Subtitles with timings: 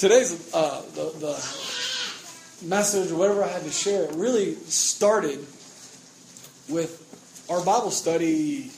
[0.00, 5.40] today's uh, the, the message or whatever I had to share, it really started
[6.70, 8.70] with our Bible study.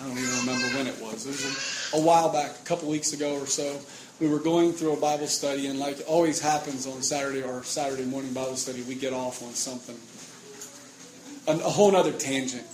[0.00, 1.26] I don't even remember when it was.
[1.26, 3.80] It was a, a while back, a couple weeks ago or so.
[4.18, 8.04] We were going through a Bible study, and like always happens on Saturday or Saturday
[8.04, 9.96] morning Bible study, we get off on something,
[11.46, 12.66] a, a whole other tangent.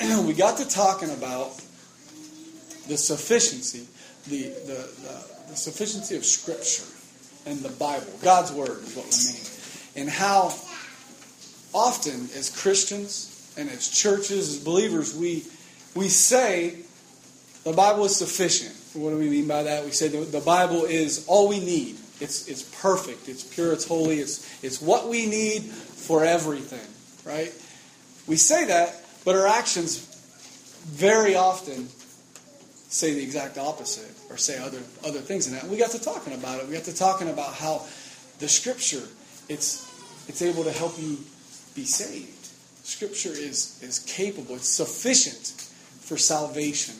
[0.26, 1.60] We got to talking about
[2.88, 3.86] the sufficiency,
[4.28, 6.84] the, the, the, the sufficiency of Scripture
[7.46, 9.46] and the Bible, God's Word is what we mean,
[9.96, 10.54] and how
[11.74, 15.44] often as Christians and as churches, as believers, we,
[15.94, 16.78] we say
[17.64, 18.74] the Bible is sufficient.
[18.94, 19.84] What do we mean by that?
[19.84, 21.96] We say the, the Bible is all we need.
[22.20, 26.86] It's, it's perfect, it's pure, it's holy, it's, it's what we need for everything,
[27.24, 27.52] right?
[28.26, 29.98] We say that, but our actions
[30.86, 31.88] very often
[32.94, 35.64] say the exact opposite or say other other things in that.
[35.64, 36.68] We got to talking about it.
[36.68, 37.82] We got to talking about how
[38.38, 39.02] the scripture
[39.48, 39.90] it's
[40.28, 41.18] it's able to help you
[41.74, 42.46] be saved.
[42.84, 45.60] Scripture is is capable, it's sufficient
[46.06, 46.94] for salvation.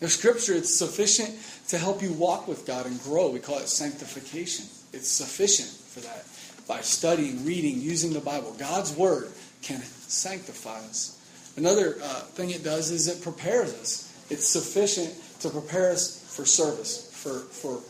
[0.00, 1.30] The scripture it's sufficient
[1.68, 3.30] to help you walk with God and grow.
[3.30, 4.66] We call it sanctification.
[4.92, 6.26] It's sufficient for that.
[6.66, 9.30] By studying, reading, using the Bible, God's word
[9.62, 11.18] can sanctify us.
[11.56, 14.11] Another uh, thing it does is it prepares us.
[14.32, 17.80] It's sufficient to prepare us for service, for, for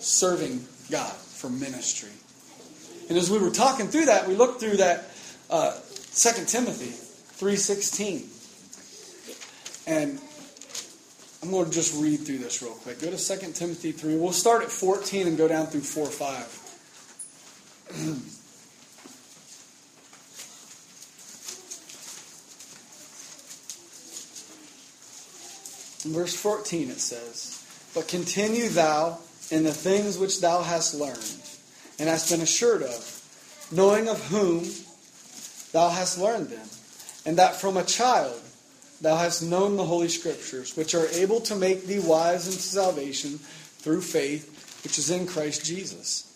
[0.00, 2.10] serving God, for ministry.
[3.08, 5.04] And as we were talking through that, we looked through that
[5.50, 5.76] uh, 2
[6.46, 6.90] Timothy
[7.38, 8.26] 3.16.
[9.86, 10.20] And
[11.42, 13.00] I'm going to just read through this real quick.
[13.00, 14.16] Go to 2 Timothy 3.
[14.16, 16.60] We'll start at 14 and go down through 4 5.
[26.04, 29.18] In verse 14 it says, But continue thou
[29.50, 31.40] in the things which thou hast learned,
[31.98, 34.64] and hast been assured of, knowing of whom
[35.72, 36.66] thou hast learned them,
[37.24, 38.40] and that from a child
[39.00, 43.38] thou hast known the Holy Scriptures, which are able to make thee wise unto salvation
[43.78, 46.30] through faith which is in Christ Jesus.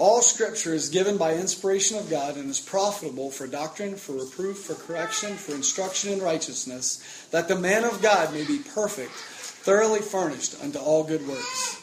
[0.00, 4.60] All Scripture is given by inspiration of God and is profitable for doctrine, for reproof,
[4.60, 10.00] for correction, for instruction in righteousness, that the man of God may be perfect, thoroughly
[10.00, 11.82] furnished unto all good works.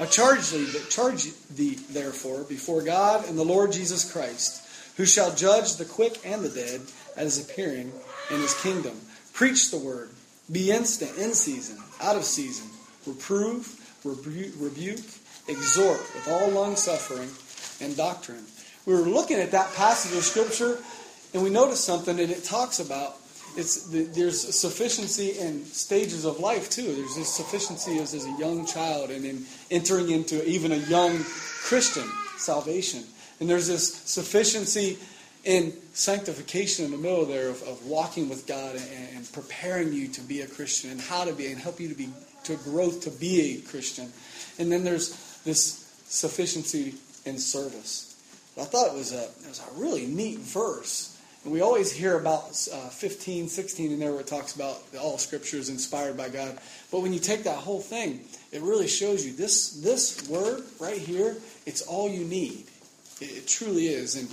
[0.00, 5.04] I charge thee, but charge thee therefore before God and the Lord Jesus Christ, who
[5.04, 6.80] shall judge the quick and the dead
[7.18, 7.92] at his appearing
[8.30, 8.98] in his kingdom.
[9.34, 10.08] Preach the word.
[10.50, 12.70] Be instant in season, out of season.
[13.06, 15.04] Reprove, rebuke, rebuke
[15.48, 17.28] exhort with all long suffering
[17.80, 18.44] and doctrine.
[18.86, 20.78] We were looking at that passage of Scripture,
[21.34, 23.16] and we noticed something that it talks about.
[23.56, 26.94] It's there's sufficiency in stages of life too.
[26.94, 31.18] There's this sufficiency as, as a young child, and in entering into even a young
[31.62, 33.04] Christian salvation.
[33.40, 34.98] And there's this sufficiency
[35.44, 40.08] in sanctification in the middle there of, of walking with God and, and, preparing you
[40.08, 42.08] to be a Christian and how to be and help you to be
[42.44, 44.10] to growth to be a Christian.
[44.58, 48.16] And then there's this sufficiency in service.
[48.56, 51.16] But I thought it was a, it was a really neat verse.
[51.44, 55.18] And we always hear about uh, 15, 16 in there where it talks about all
[55.18, 56.58] scripture is inspired by God.
[56.90, 58.20] But when you take that whole thing,
[58.50, 62.64] it really shows you this, this word right here, it's all you need.
[63.20, 64.16] It, it truly is.
[64.16, 64.28] And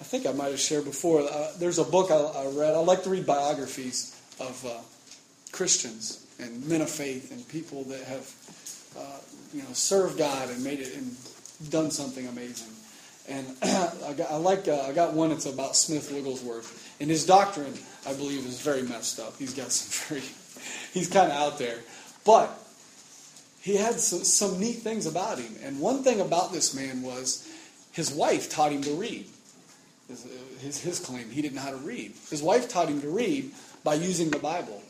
[0.00, 2.74] I think I might have shared before, uh, there's a book I, I, read.
[2.74, 4.78] I like to read biographies of uh,
[5.52, 8.32] Christians and men of faith and people that have
[8.98, 9.18] uh,
[9.52, 11.16] you know served God and made it and
[11.68, 12.72] done something amazing.
[13.28, 15.30] And I, got, I like uh, I got one.
[15.30, 17.74] It's about Smith Wigglesworth, and his doctrine,
[18.06, 19.36] I believe, is very messed up.
[19.38, 20.26] He's got some very,
[20.92, 21.78] he's kind of out there,
[22.24, 22.50] but
[23.60, 25.54] he had some, some neat things about him.
[25.62, 27.46] And one thing about this man was
[27.92, 29.26] his wife taught him to read.
[30.08, 30.26] His,
[30.60, 32.14] his, his claim he didn't know how to read.
[32.30, 33.52] His wife taught him to read
[33.84, 34.82] by using the Bible.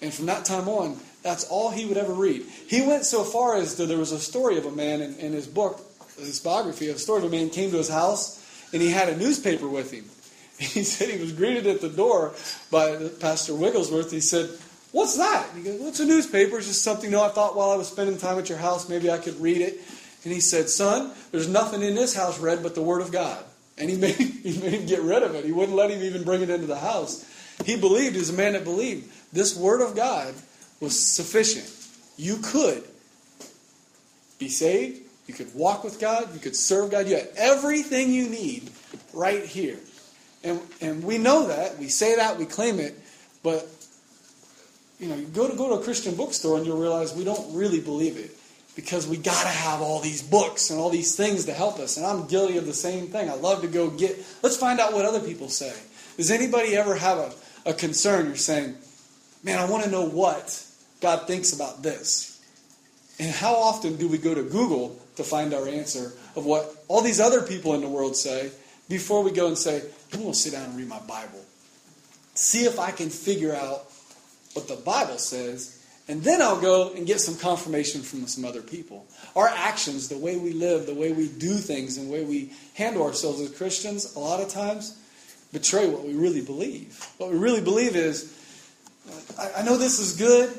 [0.00, 2.42] And from that time on, that's all he would ever read.
[2.66, 5.32] He went so far as to, there was a story of a man in, in
[5.32, 5.80] his book
[6.26, 8.38] this biography, of a story of a man came to his house
[8.72, 10.04] and he had a newspaper with him.
[10.58, 12.34] He said he was greeted at the door
[12.70, 14.12] by Pastor Wigglesworth.
[14.12, 14.48] He said,
[14.92, 15.48] What's that?
[15.56, 16.58] he goes, What's a newspaper?
[16.58, 19.10] It's just something know, I thought while I was spending time at your house, maybe
[19.10, 19.80] I could read it.
[20.24, 23.42] And he said, Son, there's nothing in this house read but the Word of God.
[23.76, 25.44] And he made, he made him get rid of it.
[25.44, 27.24] He wouldn't let him even bring it into the house.
[27.64, 30.34] He believed, he was a man that believed, this Word of God
[30.80, 31.70] was sufficient.
[32.16, 32.84] You could
[34.38, 36.34] be saved, you could walk with God.
[36.34, 37.06] You could serve God.
[37.06, 38.70] You had everything you need
[39.12, 39.78] right here.
[40.44, 41.78] And, and we know that.
[41.78, 42.38] We say that.
[42.38, 42.98] We claim it.
[43.42, 43.68] But,
[44.98, 47.54] you know, you go to, go to a Christian bookstore and you'll realize we don't
[47.54, 48.36] really believe it.
[48.74, 51.96] because we got to have all these books and all these things to help us.
[51.96, 53.28] And I'm guilty of the same thing.
[53.28, 55.74] I love to go get, let's find out what other people say.
[56.16, 57.32] Does anybody ever have a,
[57.66, 58.26] a concern?
[58.26, 58.74] You're saying,
[59.42, 60.64] man, I want to know what
[61.00, 62.31] God thinks about this.
[63.18, 67.02] And how often do we go to Google to find our answer of what all
[67.02, 68.50] these other people in the world say
[68.88, 69.82] before we go and say,
[70.12, 71.44] I'm going to sit down and read my Bible?
[72.34, 73.84] See if I can figure out
[74.54, 78.60] what the Bible says and then I'll go and get some confirmation from some other
[78.60, 79.06] people.
[79.36, 82.52] Our actions, the way we live, the way we do things, and the way we
[82.74, 84.98] handle ourselves as Christians, a lot of times
[85.52, 86.98] betray what we really believe.
[87.18, 88.36] What we really believe is,
[89.38, 90.50] I, know this is good,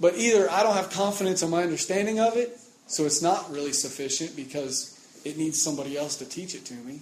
[0.00, 3.72] but either I don't have confidence in my understanding of it, so it's not really
[3.72, 7.00] sufficient because it needs somebody else to teach it to me,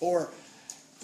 [0.00, 0.30] or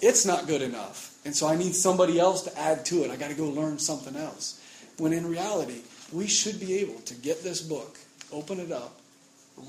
[0.01, 3.11] it's not good enough, and so I need somebody else to add to it.
[3.11, 4.61] I got to go learn something else.
[4.97, 5.81] When in reality,
[6.13, 7.97] we should be able to get this book,
[8.31, 8.99] open it up,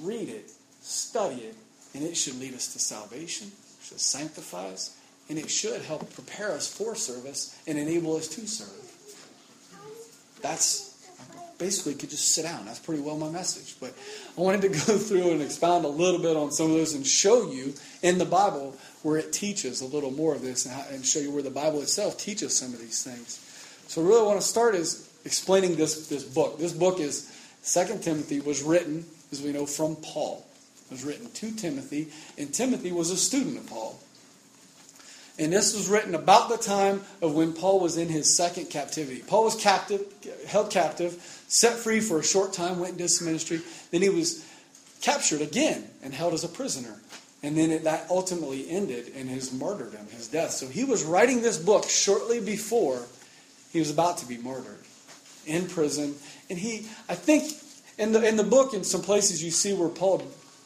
[0.01, 1.57] read it, study it,
[1.95, 4.97] and it should lead us to salvation, it should sanctify us,
[5.29, 8.71] and it should help prepare us for service and enable us to serve.
[10.43, 10.86] That's
[11.59, 12.67] basically could just sit down.
[12.67, 13.77] That's pretty well my message.
[13.81, 13.95] But
[14.37, 17.07] I wanted to go through and expound a little bit on some of those and
[17.07, 20.85] show you in the Bible where it teaches a little more of this and, how,
[20.91, 23.43] and show you where the Bible itself teaches some of these things.
[23.89, 26.59] So, really, I want to start is explaining this, this book.
[26.59, 27.33] This book is
[27.63, 30.47] Second Timothy was written, as we know, from Paul.
[30.87, 32.09] It was written to Timothy,
[32.39, 33.99] and Timothy was a student of Paul.
[35.39, 39.23] And this was written about the time of when Paul was in his second captivity.
[39.27, 40.07] Paul was captive,
[40.47, 43.61] held captive, set free for a short time, went into ministry.
[43.91, 44.45] Then he was
[45.01, 46.97] captured again and held as a prisoner.
[47.43, 50.51] And then it, that ultimately ended in his martyrdom, his death.
[50.51, 53.03] So he was writing this book shortly before
[53.73, 54.81] he was about to be murdered
[55.47, 56.15] in prison.
[56.51, 57.53] And he, I think,
[57.99, 60.23] in the, in the book, in some places you see where Paul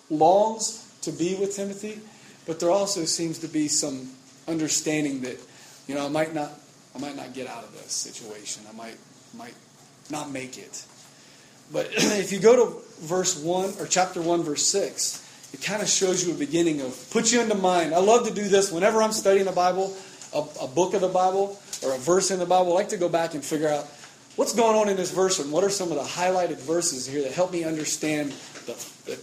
[0.08, 2.00] longs to be with Timothy,
[2.46, 4.10] but there also seems to be some
[4.48, 5.36] understanding that,
[5.86, 6.50] you know, I might not,
[6.94, 8.62] I might not get out of this situation.
[8.68, 8.96] I might,
[9.36, 9.54] might
[10.10, 10.84] not make it.
[11.72, 15.88] But if you go to verse 1 or chapter 1, verse 6, it kind of
[15.88, 17.94] shows you a beginning of, put you into mind.
[17.94, 19.96] I love to do this whenever I'm studying the Bible,
[20.32, 22.72] a, a book of the Bible, or a verse in the Bible.
[22.72, 23.86] I like to go back and figure out
[24.36, 27.22] what's going on in this verse and what are some of the highlighted verses here
[27.22, 28.32] that help me understand
[28.66, 28.72] the,
[29.06, 29.16] the,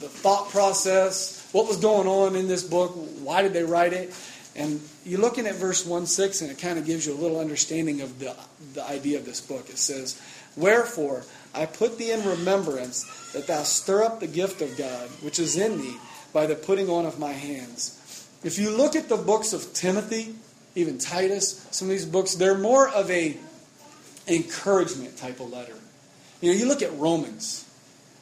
[0.00, 2.92] the thought process, what was going on in this book,
[3.22, 4.14] why did they write it.
[4.60, 7.40] And you're looking at verse 1 6, and it kind of gives you a little
[7.40, 8.36] understanding of the,
[8.74, 9.70] the idea of this book.
[9.70, 10.20] It says,
[10.54, 11.24] Wherefore,
[11.54, 15.56] I put thee in remembrance that thou stir up the gift of God, which is
[15.56, 15.96] in thee,
[16.34, 18.28] by the putting on of my hands.
[18.44, 20.34] If you look at the books of Timothy,
[20.74, 23.38] even Titus, some of these books, they're more of a
[24.28, 25.74] encouragement type of letter.
[26.42, 27.66] You know, you look at Romans,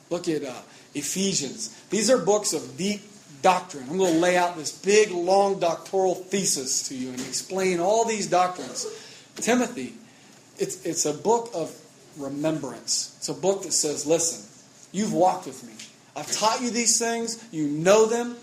[0.08, 0.54] look at uh,
[0.94, 1.76] Ephesians.
[1.90, 3.07] These are books of deep
[3.42, 3.86] doctrine.
[3.90, 8.04] I'm going to lay out this big, long doctoral thesis to you and explain all
[8.04, 8.86] these doctrines.
[9.36, 9.94] Timothy,
[10.58, 11.74] it's, it's a book of
[12.16, 13.14] remembrance.
[13.18, 14.44] It's a book that says, listen,
[14.92, 15.72] you've walked with me.
[16.16, 17.44] I've taught you these things.
[17.52, 18.36] You know them.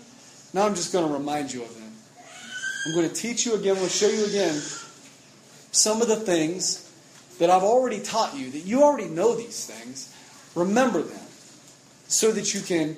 [0.54, 1.92] Now I'm just going to remind you of them.
[2.86, 3.72] I'm going to teach you again.
[3.72, 4.60] I'm going to show you again
[5.72, 6.82] some of the things
[7.38, 10.14] that I've already taught you, that you already know these things,
[10.54, 11.20] remember them
[12.08, 12.96] so that you can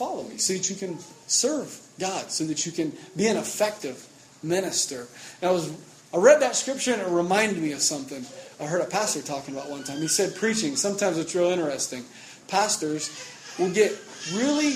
[0.00, 4.08] follow me, so that you can serve God, so that you can be an effective
[4.42, 5.06] minister.
[5.42, 5.70] And I was
[6.14, 8.24] I read that scripture and it reminded me of something
[8.58, 9.98] I heard a pastor talking about one time.
[9.98, 12.04] He said preaching, sometimes it's real interesting.
[12.48, 13.10] Pastors
[13.58, 13.92] will get
[14.32, 14.74] really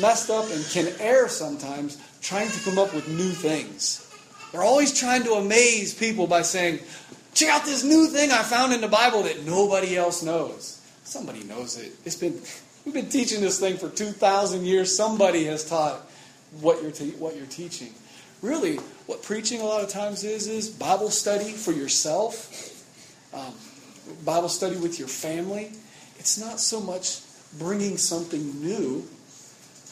[0.00, 4.08] messed up and can err sometimes trying to come up with new things.
[4.50, 6.80] They're always trying to amaze people by saying,
[7.34, 10.80] Check out this new thing I found in the Bible that nobody else knows.
[11.04, 11.92] Somebody knows it.
[12.04, 12.40] It's been
[12.84, 14.94] we've been teaching this thing for 2000 years.
[14.94, 16.00] Somebody has taught
[16.60, 17.92] what you're te- what you're teaching.
[18.40, 22.70] Really, what preaching a lot of times is is Bible study for yourself.
[23.32, 23.54] Um,
[24.24, 25.72] Bible study with your family.
[26.18, 27.20] It's not so much
[27.58, 29.06] bringing something new,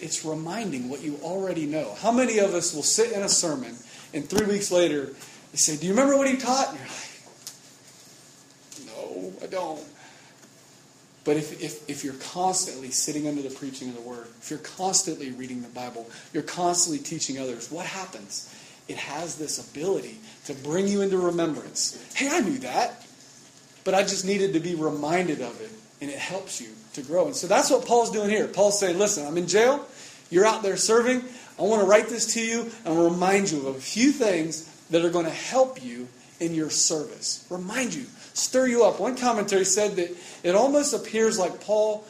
[0.00, 1.94] it's reminding what you already know.
[2.00, 3.76] How many of us will sit in a sermon
[4.12, 5.06] and three weeks later
[5.52, 6.70] they say, Do you remember what he taught?
[6.70, 6.88] And you're
[8.88, 9.80] like, No, I don't.
[11.24, 14.58] But if, if, if you're constantly sitting under the preaching of the Word, if you're
[14.60, 18.54] constantly reading the Bible, you're constantly teaching others, what happens?
[18.88, 22.02] It has this ability to bring you into remembrance.
[22.14, 23.06] Hey, I knew that,
[23.84, 27.26] but I just needed to be reminded of it, and it helps you to grow.
[27.26, 28.48] And so that's what Paul's doing here.
[28.48, 29.86] Paul's saying, listen, I'm in jail,
[30.30, 31.22] you're out there serving,
[31.58, 35.04] I want to write this to you and remind you of a few things that
[35.04, 36.08] are going to help you
[36.40, 37.46] in your service.
[37.50, 39.00] Remind you stir you up.
[39.00, 42.04] One commentary said that it almost appears like Paul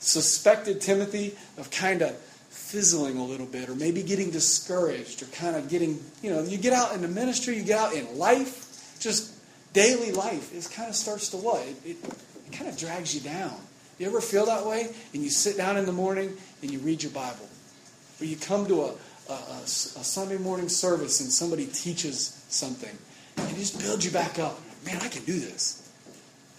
[0.00, 5.56] suspected Timothy of kind of fizzling a little bit or maybe getting discouraged or kind
[5.56, 8.98] of getting, you know, you get out in the ministry, you get out in life,
[8.98, 9.32] just
[9.72, 11.62] daily life, it kind of starts to what?
[11.62, 13.54] It, it, it kind of drags you down.
[13.98, 14.88] You ever feel that way?
[15.14, 17.48] And you sit down in the morning and you read your Bible.
[18.20, 18.94] Or you come to a,
[19.28, 22.96] a, a, a Sunday morning service and somebody teaches something.
[23.36, 24.58] And it just builds you back up.
[24.86, 25.82] Man, I can do this.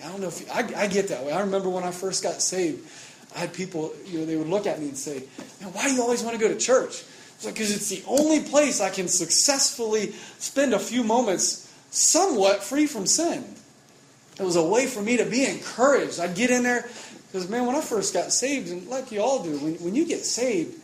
[0.03, 1.31] I don't know if you, I, I get that way.
[1.31, 2.87] I remember when I first got saved,
[3.35, 5.23] I had people, you know, they would look at me and say,
[5.61, 7.03] Man, why do you always want to go to church?
[7.35, 12.63] It's like, because it's the only place I can successfully spend a few moments somewhat
[12.63, 13.43] free from sin.
[14.39, 16.19] It was a way for me to be encouraged.
[16.19, 16.83] I'd get in there,
[17.27, 20.05] because, man, when I first got saved, and like you all do, when, when you
[20.05, 20.79] get saved,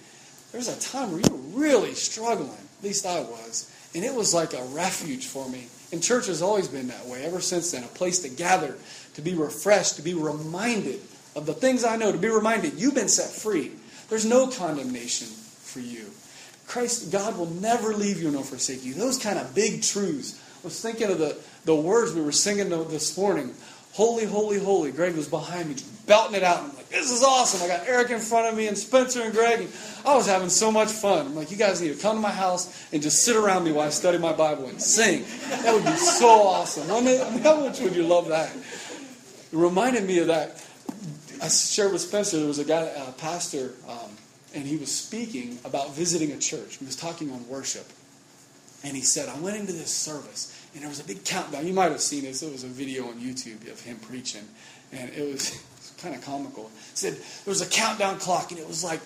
[0.52, 2.52] there's a time where you're really struggling.
[2.52, 3.72] At least I was.
[3.96, 5.68] And it was like a refuge for me.
[5.94, 8.76] And church has always been that way ever since then a place to gather,
[9.14, 11.00] to be refreshed, to be reminded
[11.36, 13.74] of the things I know, to be reminded you've been set free.
[14.10, 16.10] There's no condemnation for you.
[16.66, 18.96] Christ, God will never leave you nor forsake you.
[18.96, 20.42] Those kind of big truths.
[20.64, 23.54] I was thinking of the, the words we were singing this morning.
[23.94, 24.92] Holy, holy, holy.
[24.92, 25.76] Greg was behind me,
[26.08, 26.58] belting it out.
[26.58, 27.62] I'm like, this is awesome.
[27.62, 29.62] I got Eric in front of me and Spencer and Greg.
[29.62, 29.70] And
[30.04, 31.28] I was having so much fun.
[31.28, 33.72] I'm like, you guys need to come to my house and just sit around me
[33.72, 35.26] while I study my Bible and sing.
[35.48, 36.90] That would be so awesome.
[36.90, 38.50] I mean, how much would you love that?
[38.56, 38.62] It
[39.52, 40.66] reminded me of that.
[41.44, 44.10] I shared with Spencer, there was a guy, a pastor, um,
[44.56, 46.78] and he was speaking about visiting a church.
[46.78, 47.86] He was talking on worship.
[48.84, 51.68] And he said, I went into this service, and there was a big countdown.
[51.68, 52.42] You might have seen this.
[52.42, 54.48] It was a video on YouTube of him preaching.
[54.92, 55.64] And it was
[56.02, 56.64] kind of comical.
[56.64, 59.00] He said there was a countdown clock, and it was like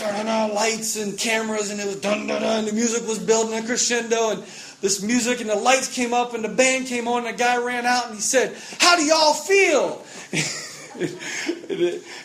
[0.00, 2.64] lights and cameras, and it was dun dun dun.
[2.64, 4.42] The music was building a crescendo, and
[4.80, 7.56] this music and the lights came up, and the band came on, and the guy
[7.58, 10.04] ran out, and he said, "How do y'all feel?"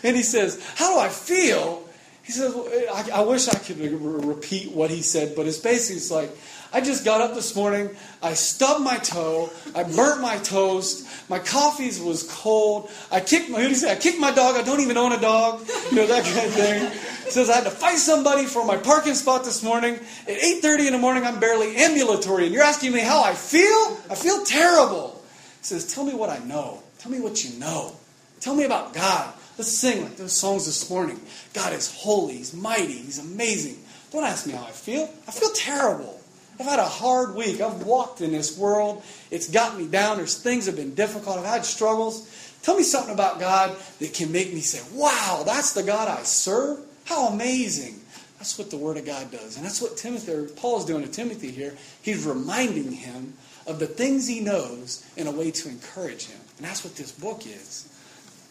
[0.03, 1.81] and he says, "How do I feel?"
[2.23, 2.55] He says,
[2.91, 6.31] I, I wish I could repeat what he said, but it's basically it's like,
[6.74, 7.89] I just got up this morning,
[8.22, 13.72] I stubbed my toe, I burnt my toast, my coffee was cold, I kicked my,
[13.74, 13.91] say?
[13.91, 16.53] I kicked my dog, I don't even own a dog, you know, that kind of
[16.53, 16.91] thing.
[17.29, 19.95] Says, I had to fight somebody for my parking spot this morning.
[19.95, 24.00] At 8.30 in the morning, I'm barely ambulatory, and you're asking me how I feel?
[24.10, 25.24] I feel terrible.
[25.62, 26.84] Says, tell me what I know.
[27.00, 27.95] Tell me what you know.
[28.39, 29.34] Tell me about God.
[29.57, 31.19] Let's sing like those songs this morning.
[31.53, 33.77] God is holy, He's mighty, He's amazing.
[34.12, 35.10] Don't ask me how I feel.
[35.27, 36.14] I feel terrible.
[36.59, 37.59] I've had a hard week.
[37.62, 39.03] I've walked in this world.
[39.31, 40.17] It's got me down.
[40.17, 41.38] There's things have been difficult.
[41.38, 42.29] I've had struggles.
[42.62, 46.24] Tell me something about God that can make me say, wow, that's the God I
[46.24, 46.79] serve?
[47.05, 48.01] How amazing.
[48.38, 49.57] That's what the Word of God does.
[49.57, 51.75] And that's what Timothy, or Paul's doing to Timothy here.
[52.01, 53.33] He's reminding him
[53.67, 56.39] of the things he knows in a way to encourage him.
[56.57, 57.89] And that's what this book is.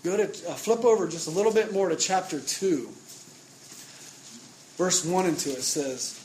[0.03, 2.89] Go to uh, flip over just a little bit more to chapter 2.
[4.77, 6.24] Verse 1 and 2 it says,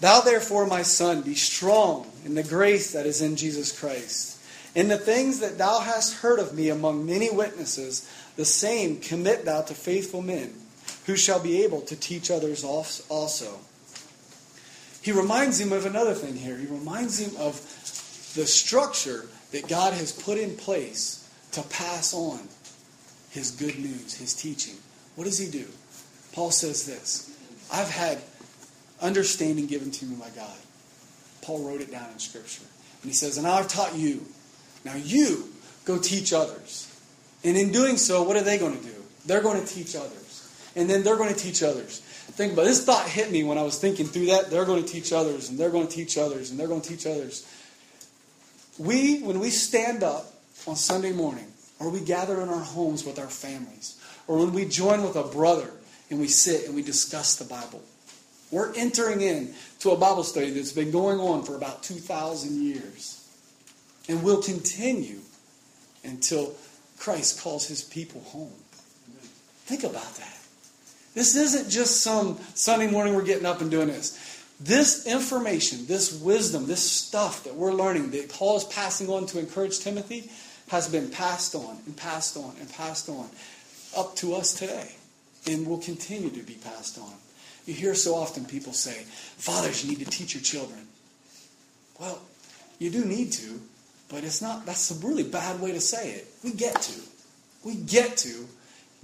[0.00, 4.38] Thou therefore, my son, be strong in the grace that is in Jesus Christ.
[4.74, 9.44] In the things that thou hast heard of me among many witnesses, the same commit
[9.44, 10.54] thou to faithful men,
[11.06, 13.58] who shall be able to teach others also.
[15.02, 16.56] He reminds him of another thing here.
[16.56, 17.54] He reminds him of
[18.34, 22.40] the structure that God has put in place to pass on
[23.30, 24.74] his good news, his teaching.
[25.16, 25.66] What does he do?
[26.32, 27.34] Paul says this
[27.72, 28.18] I've had
[29.00, 30.56] understanding given to me by God.
[31.42, 32.64] Paul wrote it down in Scripture.
[33.02, 34.26] And he says, And I've taught you.
[34.84, 35.48] Now you
[35.84, 36.84] go teach others.
[37.44, 38.94] And in doing so, what are they going to do?
[39.26, 40.72] They're going to teach others.
[40.76, 42.00] And then they're going to teach others.
[42.00, 44.50] Think about this thought hit me when I was thinking through that.
[44.50, 46.88] They're going to teach others, and they're going to teach others, and they're going to
[46.88, 47.46] teach others.
[48.78, 50.32] We, when we stand up
[50.66, 51.46] on Sunday morning,
[51.80, 55.22] or we gather in our homes with our families, or when we join with a
[55.22, 55.70] brother
[56.10, 57.82] and we sit and we discuss the Bible.
[58.50, 63.28] We're entering in to a Bible study that's been going on for about 2,000 years
[64.08, 65.20] and will continue
[66.04, 66.54] until
[66.98, 68.52] Christ calls his people home.
[69.66, 70.38] Think about that.
[71.14, 74.44] This isn't just some Sunday morning we're getting up and doing this.
[74.60, 79.38] This information, this wisdom, this stuff that we're learning that Paul is passing on to
[79.38, 80.30] encourage Timothy,
[80.68, 83.28] has been passed on and passed on and passed on
[83.96, 84.94] up to us today
[85.46, 87.12] and will continue to be passed on.
[87.68, 89.02] You hear so often people say,
[89.36, 90.80] Fathers, you need to teach your children.
[92.00, 92.18] Well,
[92.78, 93.60] you do need to,
[94.08, 96.28] but it's not, that's a really bad way to say it.
[96.42, 97.00] We get to.
[97.62, 98.46] We get to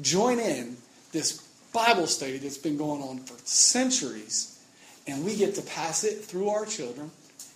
[0.00, 0.78] join in
[1.12, 4.58] this Bible study that's been going on for centuries,
[5.06, 7.10] and we get to pass it through our children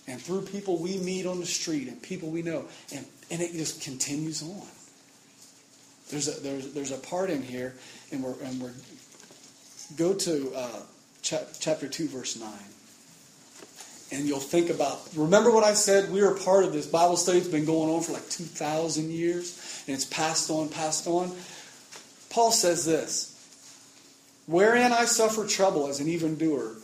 [0.07, 2.65] and through people we meet on the street and people we know.
[2.93, 4.61] And, and it just continues on.
[6.11, 7.73] There's a, there's, there's a part in here,
[8.11, 8.73] and we're, and we're
[9.97, 10.81] go to uh,
[11.21, 12.49] chapter 2, verse 9.
[14.11, 16.11] And you'll think about, remember what I said?
[16.11, 17.37] We are part of this Bible study.
[17.37, 21.31] It's been going on for like 2,000 years, and it's passed on, passed on.
[22.29, 23.35] Paul says this
[24.47, 26.75] Wherein I suffer trouble as an evildoer,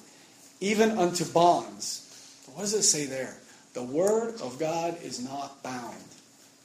[0.60, 2.02] even unto bonds.
[2.54, 3.36] What does it say there?
[3.74, 5.98] The word of God is not bound.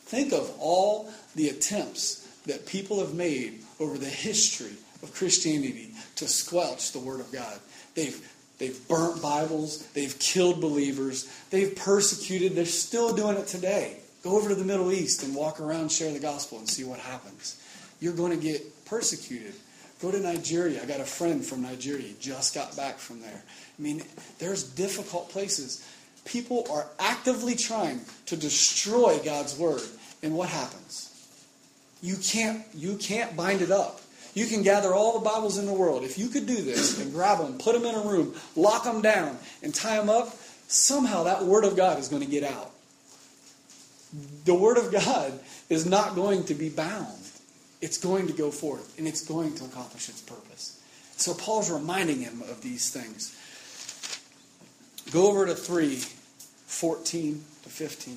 [0.03, 6.29] Think of all the attempts that people have made over the history of Christianity to
[6.29, 7.59] squelch the Word of God.
[7.95, 13.99] They've, they've burnt Bibles, they've killed believers, they've persecuted, they're still doing it today.
[14.23, 16.99] Go over to the Middle East and walk around, share the gospel, and see what
[16.99, 17.61] happens.
[18.01, 19.55] You're going to get persecuted.
[20.03, 20.83] Go to Nigeria.
[20.83, 23.43] I got a friend from Nigeria, just got back from there.
[23.79, 24.03] I mean,
[24.39, 25.87] there's difficult places.
[26.25, 29.83] People are actively trying to destroy God's word.
[30.23, 31.07] And what happens?
[32.03, 34.01] You can't, you can't bind it up.
[34.35, 36.05] You can gather all the Bibles in the world.
[36.05, 39.03] If you could do this and grab them, put them in a room, lock them
[39.03, 40.37] down, and tie them up,
[40.69, 42.71] somehow that Word of God is going to get out.
[44.45, 47.19] The Word of God is not going to be bound.
[47.81, 50.81] It's going to go forth, and it's going to accomplish its purpose.
[51.17, 53.37] So Paul's reminding him of these things.
[55.13, 55.97] Go over to 3
[56.67, 58.17] 14 to 15.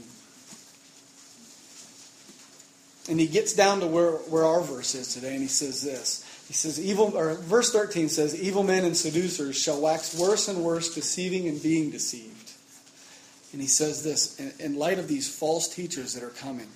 [3.10, 6.24] And he gets down to where, where our verse is today, and he says this.
[6.48, 10.64] He says, evil, or verse 13 says, Evil men and seducers shall wax worse and
[10.64, 12.52] worse, deceiving and being deceived.
[13.52, 16.68] And he says this in, in light of these false teachers that are coming.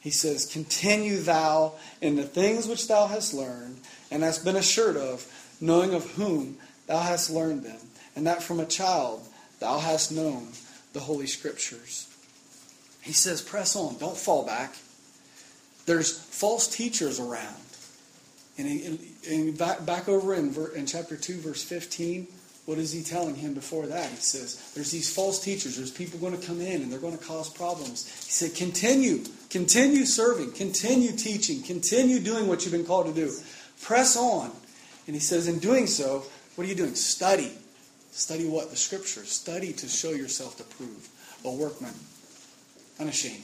[0.00, 3.78] He says, Continue thou in the things which thou hast learned,
[4.10, 5.26] and hast been assured of,
[5.60, 7.80] knowing of whom thou hast learned them,
[8.16, 9.22] and that from a child
[9.60, 10.48] thou hast known
[10.92, 12.08] the Holy Scriptures.
[13.02, 14.74] He says, Press on, don't fall back.
[15.90, 17.56] There's false teachers around.
[18.56, 22.28] And, back, back over in, in chapter 2, verse 15,
[22.64, 24.08] what is he telling him before that?
[24.08, 25.76] He says, There's these false teachers.
[25.76, 28.06] There's people going to come in and they're going to cause problems.
[28.24, 29.24] He said, Continue.
[29.48, 30.52] Continue serving.
[30.52, 31.60] Continue teaching.
[31.60, 33.32] Continue doing what you've been called to do.
[33.82, 34.52] Press on.
[35.08, 36.22] And he says, In doing so,
[36.54, 36.94] what are you doing?
[36.94, 37.50] Study.
[38.12, 38.70] Study what?
[38.70, 39.32] The scriptures.
[39.32, 41.08] Study to show yourself to prove.
[41.44, 41.94] A workman,
[43.00, 43.42] unashamed,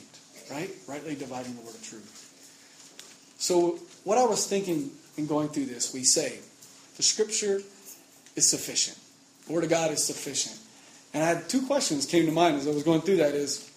[0.49, 0.71] right?
[0.87, 2.35] Rightly dividing the word of truth.
[3.47, 6.41] So, what I was thinking in going through this, we say
[6.97, 7.61] the scripture
[8.35, 8.99] is sufficient.
[9.47, 10.59] The word of God is sufficient.
[11.15, 13.71] And I had two questions came to mind as I was going through that is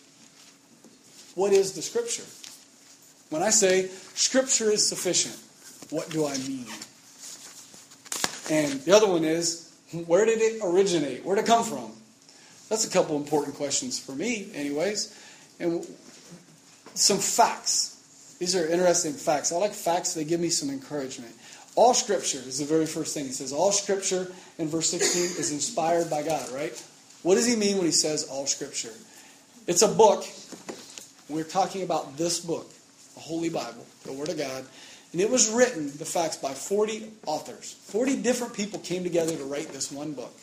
[1.36, 2.24] what is the scripture?
[3.30, 5.38] When I say scripture is sufficient,
[5.92, 6.66] what do I mean?
[8.50, 9.72] And the other one is
[10.08, 11.24] where did it originate?
[11.24, 11.92] Where did it come from?
[12.70, 15.16] That's a couple important questions for me, anyways.
[15.60, 15.86] And
[16.96, 17.99] some facts
[18.40, 19.52] these are interesting facts.
[19.52, 21.36] I like facts, they give me some encouragement.
[21.76, 23.54] All scripture is the very first thing he says.
[23.54, 26.74] All scripture in verse 16 is inspired by God, right?
[27.22, 28.94] What does he mean when he says all scripture?
[29.68, 30.26] It's a book.
[31.28, 32.72] We're talking about this book,
[33.14, 34.66] the Holy Bible, the Word of God.
[35.12, 37.74] And it was written, the facts, by 40 authors.
[37.88, 40.34] 40 different people came together to write this one book.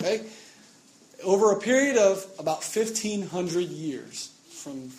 [0.00, 0.24] Okay?
[1.24, 4.90] Over a period of about 1,500 years, from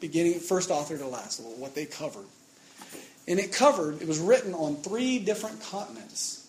[0.00, 2.26] beginning first author to last, what they covered.
[3.28, 6.46] And it covered, it was written on three different continents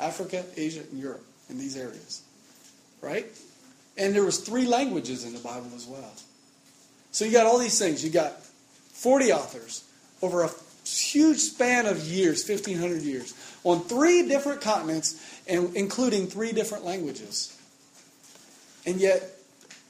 [0.00, 2.22] Africa, Asia, and Europe, in these areas.
[3.00, 3.26] Right?
[3.96, 6.12] And there was three languages in the Bible as well.
[7.10, 8.04] So you got all these things.
[8.04, 8.40] You got
[8.92, 9.84] 40 authors
[10.22, 10.50] over a
[10.84, 17.56] huge span of years, 1,500 years, on three different continents, and including three different languages.
[18.86, 19.22] And yet,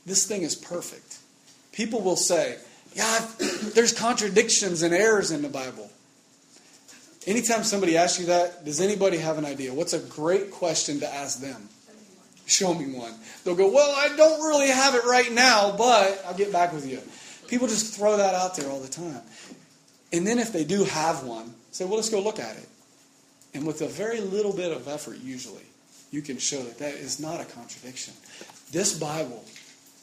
[0.07, 1.19] this thing is perfect.
[1.73, 2.59] People will say,
[2.99, 3.27] yeah,
[3.75, 5.89] there's contradictions and errors in the Bible.
[7.27, 9.73] Anytime somebody asks you that, does anybody have an idea?
[9.73, 11.69] What's a great question to ask them?
[12.47, 13.15] Show me one.
[13.45, 16.89] They'll go, Well, I don't really have it right now, but I'll get back with
[16.89, 17.01] you.
[17.47, 19.21] People just throw that out there all the time.
[20.13, 22.69] And then if they do have one, say, Well, let's go look at it.
[23.55, 25.67] And with a very little bit of effort, usually,
[26.11, 28.15] you can show that that is not a contradiction.
[28.73, 29.45] This Bible,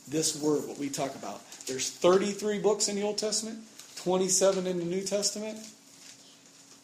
[0.07, 3.59] this word, what we talk about, there's 33 books in the Old Testament,
[3.97, 5.57] 27 in the New Testament.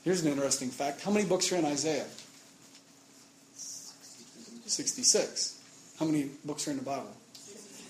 [0.03, 1.01] Here's an interesting fact.
[1.01, 2.07] How many books are in Isaiah?
[3.55, 5.59] 66.
[5.99, 7.11] How many books are in the Bible?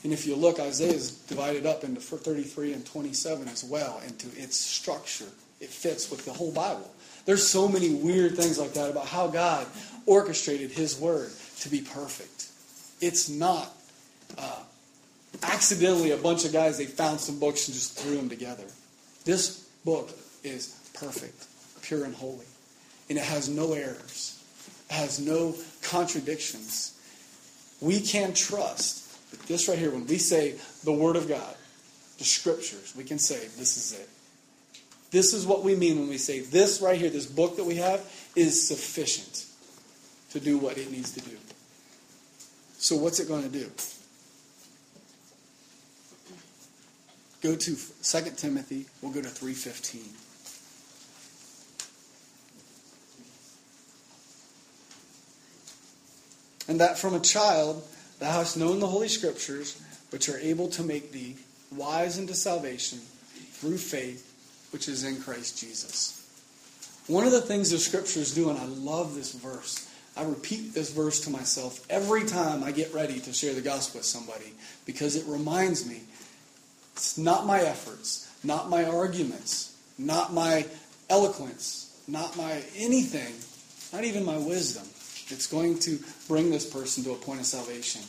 [0.04, 4.28] And if you look, Isaiah is divided up into 33 and 27 as well, into
[4.36, 5.28] its structure.
[5.60, 6.92] It fits with the whole Bible.
[7.26, 9.68] There's so many weird things like that about how God
[10.08, 12.48] orchestrated His Word to be perfect.
[13.00, 13.72] It's not
[14.38, 14.61] uh,
[15.44, 18.66] accidentally a bunch of guys they found some books and just threw them together.
[19.26, 20.10] This book
[20.44, 21.46] is perfect,
[21.82, 22.46] pure, and holy.
[23.10, 24.44] And it has no errors,
[24.90, 26.98] it has no contradictions.
[27.82, 31.56] We can trust that this right here, when we say the Word of God,
[32.20, 34.08] the Scriptures, we can say, this is it.
[35.10, 37.76] This is what we mean when we say this right here, this book that we
[37.76, 38.00] have,
[38.36, 39.46] is sufficient
[40.32, 41.36] to do what it needs to do.
[42.78, 43.70] So, what's it going to do?
[47.42, 50.02] Go to 2 Timothy, we'll go to 315.
[56.68, 57.84] And that from a child
[58.20, 61.36] thou hast known the Holy Scriptures, which are able to make thee
[61.72, 63.00] wise unto salvation
[63.54, 64.28] through faith
[64.72, 66.18] which is in Christ Jesus.
[67.08, 70.92] One of the things the Scriptures do, and I love this verse, I repeat this
[70.92, 74.54] verse to myself every time I get ready to share the gospel with somebody
[74.86, 76.02] because it reminds me
[77.02, 80.68] it's not my efforts, not my arguments, not my
[81.10, 83.34] eloquence, not my anything,
[83.92, 84.84] not even my wisdom.
[85.34, 88.04] It's going to bring this person to a point of salvation.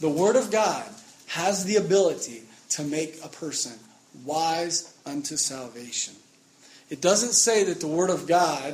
[0.00, 0.88] The Word of God
[1.26, 3.72] has the ability to make a person
[4.24, 6.14] wise unto salvation.
[6.90, 8.72] It doesn't say that the Word of God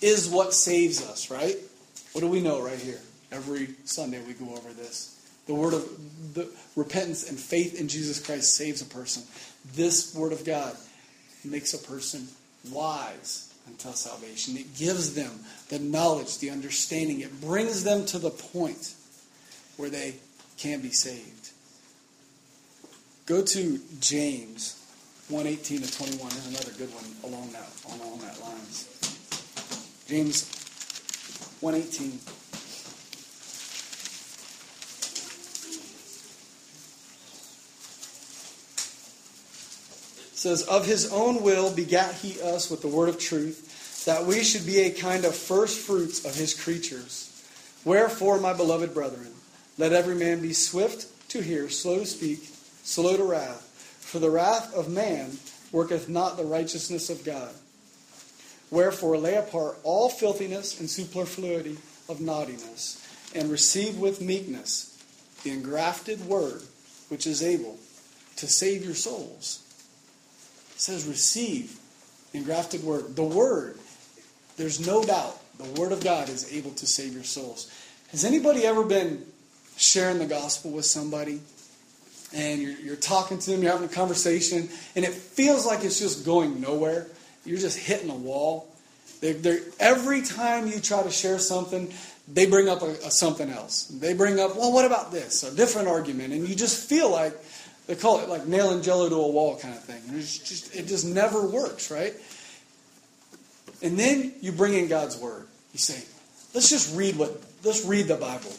[0.00, 1.56] is what saves us, right?
[2.12, 3.00] What do we know right here?
[3.30, 5.13] Every Sunday we go over this.
[5.46, 9.22] The word of the repentance and faith in Jesus Christ saves a person.
[9.74, 10.76] This word of God
[11.44, 12.26] makes a person
[12.70, 14.56] wise until salvation.
[14.56, 15.30] It gives them
[15.68, 17.20] the knowledge, the understanding.
[17.20, 18.94] It brings them to the point
[19.76, 20.14] where they
[20.56, 21.50] can be saved.
[23.26, 24.80] Go to James
[25.28, 26.28] 118 to 21.
[26.28, 28.88] There's another good one along that along that lines.
[30.06, 30.44] James
[31.60, 32.43] 118.
[40.44, 44.44] Says, Of his own will begat he us with the word of truth, that we
[44.44, 47.30] should be a kind of first fruits of his creatures.
[47.82, 49.32] Wherefore, my beloved brethren,
[49.78, 52.46] let every man be swift to hear, slow to speak,
[52.82, 53.62] slow to wrath.
[54.00, 55.38] For the wrath of man
[55.72, 57.54] worketh not the righteousness of God.
[58.70, 63.02] Wherefore, lay apart all filthiness and superfluity of naughtiness,
[63.34, 65.02] and receive with meekness
[65.42, 66.60] the engrafted word,
[67.08, 67.78] which is able
[68.36, 69.63] to save your souls.
[70.84, 71.78] Says, receive
[72.34, 73.16] engrafted word.
[73.16, 73.78] The word,
[74.58, 77.72] there's no doubt, the word of God is able to save your souls.
[78.10, 79.24] Has anybody ever been
[79.78, 81.40] sharing the gospel with somebody?
[82.34, 85.98] And you're, you're talking to them, you're having a conversation, and it feels like it's
[85.98, 87.06] just going nowhere.
[87.46, 88.68] You're just hitting a wall.
[89.22, 91.94] They're, they're, every time you try to share something,
[92.28, 93.86] they bring up a, a something else.
[93.86, 95.44] They bring up, well, what about this?
[95.44, 96.34] A different argument.
[96.34, 97.32] And you just feel like
[97.86, 100.02] they call it like nailing jello to a wall kind of thing.
[100.18, 102.14] Just, it just never works, right?
[103.82, 105.46] And then you bring in God's word.
[105.72, 106.02] You say,
[106.54, 108.52] let's just read what let's read the Bible.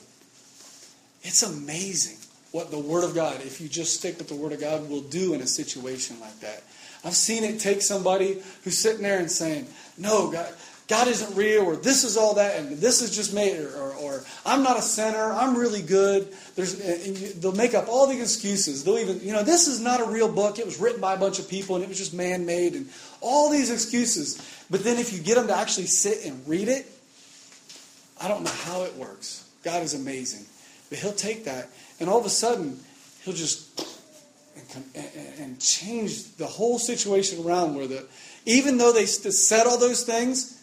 [1.23, 2.17] It's amazing
[2.51, 5.01] what the Word of God, if you just stick with the Word of God, will
[5.01, 6.63] do in a situation like that.
[7.03, 10.53] I've seen it take somebody who's sitting there and saying, No, God,
[10.87, 13.93] God isn't real, or this is all that, and this is just made, or, or,
[13.95, 16.31] or I'm not a sinner, I'm really good.
[16.55, 16.75] There's,
[17.39, 18.83] they'll make up all these excuses.
[18.83, 20.59] They'll even, you know, this is not a real book.
[20.59, 22.87] It was written by a bunch of people, and it was just man made, and
[23.19, 24.39] all these excuses.
[24.69, 26.85] But then if you get them to actually sit and read it,
[28.21, 29.49] I don't know how it works.
[29.63, 30.45] God is amazing.
[30.89, 31.69] But He'll take that,
[31.99, 32.79] and all of a sudden,
[33.23, 33.81] He'll just
[34.75, 38.05] and, and change the whole situation around where the
[38.45, 40.61] even though they said all those things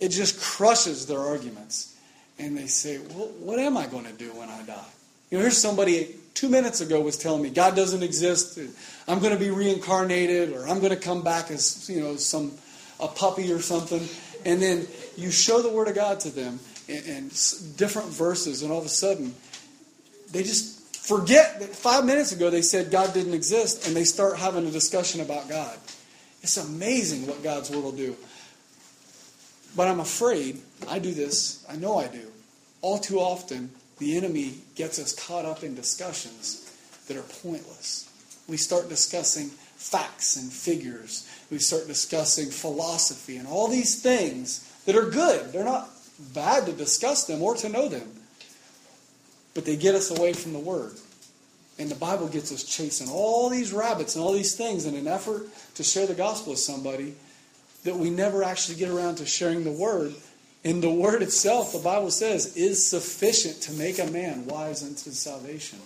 [0.00, 1.96] it just crushes their arguments.
[2.38, 4.84] And they say, well, what am I going to do when I die?
[5.30, 8.58] You know, here's somebody two minutes ago was telling me God doesn't exist.
[9.06, 12.52] I'm going to be reincarnated, or I'm going to come back as you know some
[12.98, 14.06] a puppy or something.
[14.44, 14.86] And then
[15.16, 16.58] you show the Word of God to them
[16.88, 17.30] and, and
[17.76, 19.34] different verses, and all of a sudden
[20.32, 24.38] they just forget that five minutes ago they said God didn't exist, and they start
[24.38, 25.76] having a discussion about God.
[26.42, 28.16] It's amazing what God's Word will do.
[29.76, 32.26] But I'm afraid, I do this, I know I do.
[32.82, 36.72] All too often, the enemy gets us caught up in discussions
[37.06, 38.08] that are pointless.
[38.48, 41.28] We start discussing facts and figures.
[41.50, 45.52] We start discussing philosophy and all these things that are good.
[45.52, 45.90] They're not
[46.34, 48.08] bad to discuss them or to know them.
[49.54, 50.92] But they get us away from the Word.
[51.78, 55.06] And the Bible gets us chasing all these rabbits and all these things in an
[55.06, 57.14] effort to share the gospel with somebody
[57.84, 60.14] that we never actually get around to sharing the word.
[60.64, 65.10] And the word itself, the Bible says, is sufficient to make a man wise unto
[65.10, 65.78] salvation.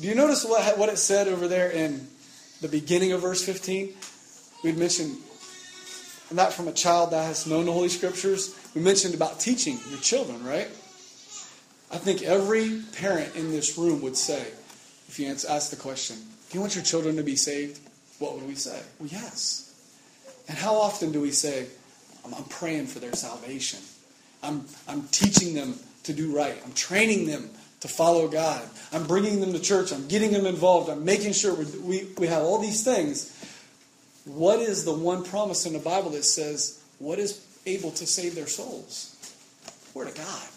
[0.00, 2.08] Do you notice what, what it said over there in
[2.62, 3.92] the beginning of verse 15?
[4.64, 5.18] We'd mentioned
[6.32, 8.56] that from a child that has known the Holy Scriptures.
[8.74, 10.68] We mentioned about teaching your children, right?
[11.92, 14.40] I think every parent in this room would say,
[15.08, 17.80] if you ask the question, do you want your children to be saved?
[18.20, 18.80] What would we say?
[18.98, 19.69] Well, yes.
[20.50, 21.68] And how often do we say,
[22.24, 23.78] I'm, praying for their salvation?
[24.42, 26.60] I'm, I'm teaching them to do right.
[26.64, 28.68] I'm training them to follow God.
[28.92, 29.92] I'm bringing them to church.
[29.92, 30.90] I'm getting them involved.
[30.90, 33.32] I'm making sure we, we have all these things.
[34.24, 38.34] What is the one promise in the Bible that says, what is able to save
[38.34, 39.16] their souls?
[39.94, 40.48] Word of God.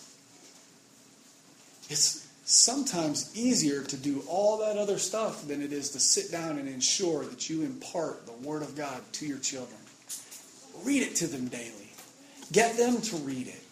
[1.91, 6.57] It's sometimes easier to do all that other stuff than it is to sit down
[6.57, 9.77] and ensure that you impart the Word of God to your children.
[10.83, 11.89] Read it to them daily.
[12.51, 13.63] Get them to read it.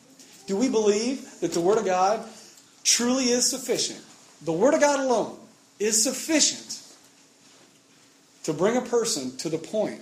[0.47, 2.27] Do we believe that the Word of God
[2.83, 4.01] truly is sufficient?
[4.43, 5.37] The Word of God alone
[5.79, 6.81] is sufficient
[8.43, 10.01] to bring a person to the point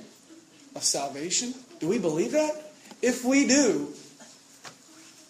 [0.75, 1.53] of salvation?
[1.79, 2.71] Do we believe that?
[3.01, 3.93] If we do,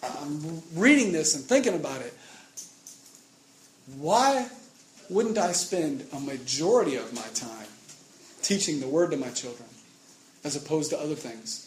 [0.03, 2.13] I'm reading this and thinking about it.
[3.97, 4.47] Why
[5.09, 7.67] wouldn't I spend a majority of my time
[8.41, 9.67] teaching the Word to my children
[10.43, 11.65] as opposed to other things?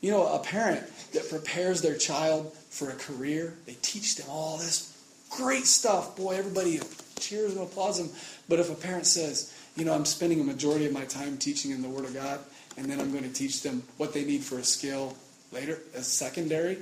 [0.00, 4.58] You know, a parent that prepares their child for a career, they teach them all
[4.58, 4.96] this
[5.30, 6.16] great stuff.
[6.16, 6.80] Boy, everybody
[7.18, 8.10] cheers and applauds them.
[8.48, 11.70] But if a parent says, you know, I'm spending a majority of my time teaching
[11.70, 12.40] them the Word of God,
[12.76, 15.16] and then I'm going to teach them what they need for a skill
[15.52, 16.78] later as secondary,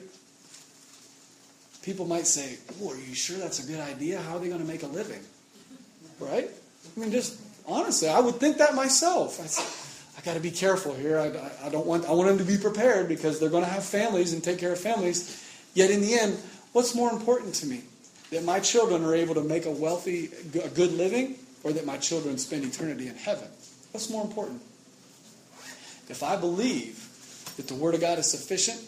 [1.83, 4.21] people might say, oh, are you sure that's a good idea?
[4.21, 5.21] How are they going to make a living?
[6.19, 6.51] Right?
[6.97, 9.39] I mean, just honestly, I would think that myself.
[10.17, 11.19] I, got to be careful here.
[11.19, 13.85] I, I, don't want, I want them to be prepared because they're going to have
[13.85, 15.43] families and take care of families.
[15.75, 16.39] Yet in the end,
[16.73, 17.83] what's more important to me?
[18.31, 20.31] That my children are able to make a wealthy,
[20.63, 23.49] a good living, or that my children spend eternity in heaven?
[23.91, 24.63] What's more important?
[26.09, 27.09] If I believe
[27.57, 28.79] that the Word of God is sufficient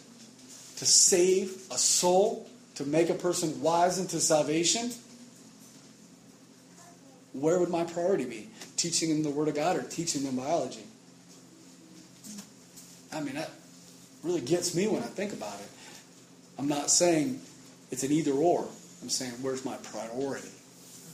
[0.76, 4.92] to save a soul, to make a person wise into salvation,
[7.32, 8.50] where would my priority be?
[8.76, 10.84] Teaching them the Word of God or teaching them biology?
[13.12, 13.50] I mean, that
[14.22, 15.68] really gets me when I think about it.
[16.58, 17.40] I'm not saying
[17.90, 18.66] it's an either or.
[19.02, 20.48] I'm saying, where's my priority?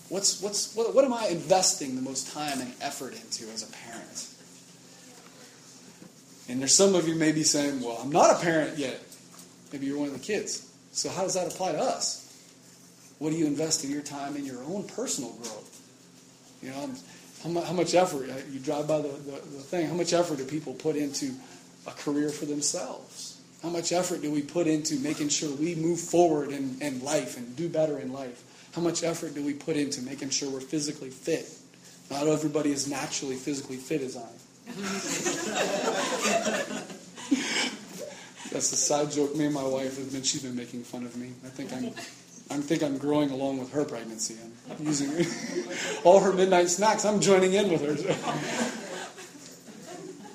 [0.08, 3.72] What's, what's, what, what am I investing the most time and effort into as a
[3.72, 4.28] parent?
[6.48, 9.00] And there's some of you may be saying, well, I'm not a parent yet.
[9.72, 10.70] Maybe you're one of the kids.
[10.92, 12.18] So how does that apply to us?
[13.18, 15.80] What do you invest in your time in your own personal growth?
[16.62, 16.90] You know,
[17.42, 20.44] how, much effort, uh, you drive by the, the, the thing, how much effort do
[20.44, 21.32] people put into
[21.86, 23.40] a career for themselves?
[23.62, 27.36] How much effort do we put into making sure we move forward in, in life
[27.36, 28.42] and do better in life?
[28.74, 31.48] How much effort do we put into making sure we're physically fit?
[32.10, 34.26] Not everybody is naturally physically fit as I am.
[38.52, 39.34] That's a side joke.
[39.34, 40.22] Me and my wife have been.
[40.22, 41.32] She's been making fun of me.
[41.44, 41.86] I think I'm.
[42.50, 44.36] I think I'm growing along with her pregnancy.
[44.70, 45.26] I'm using
[46.04, 47.06] all her midnight snacks.
[47.06, 48.78] I'm joining in with her.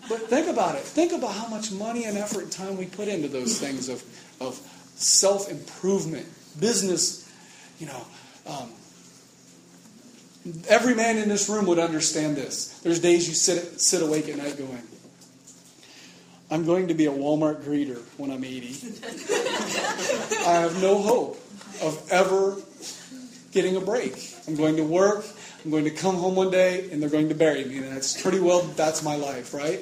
[0.09, 0.81] But think about it.
[0.81, 4.03] Think about how much money and effort and time we put into those things of,
[4.39, 4.55] of
[4.95, 6.27] self improvement,
[6.59, 7.29] business.
[7.79, 8.07] You know,
[8.47, 8.69] um,
[10.67, 12.79] every man in this room would understand this.
[12.79, 14.81] There's days you sit sit awake at night going,
[16.49, 18.67] "I'm going to be a Walmart greeter when I'm 80.
[20.47, 21.41] I have no hope
[21.81, 22.57] of ever
[23.51, 24.35] getting a break.
[24.47, 25.25] I'm going to work."
[25.65, 27.79] I'm going to come home one day and they're going to bury me.
[27.79, 29.81] And that's pretty well, that's my life, right?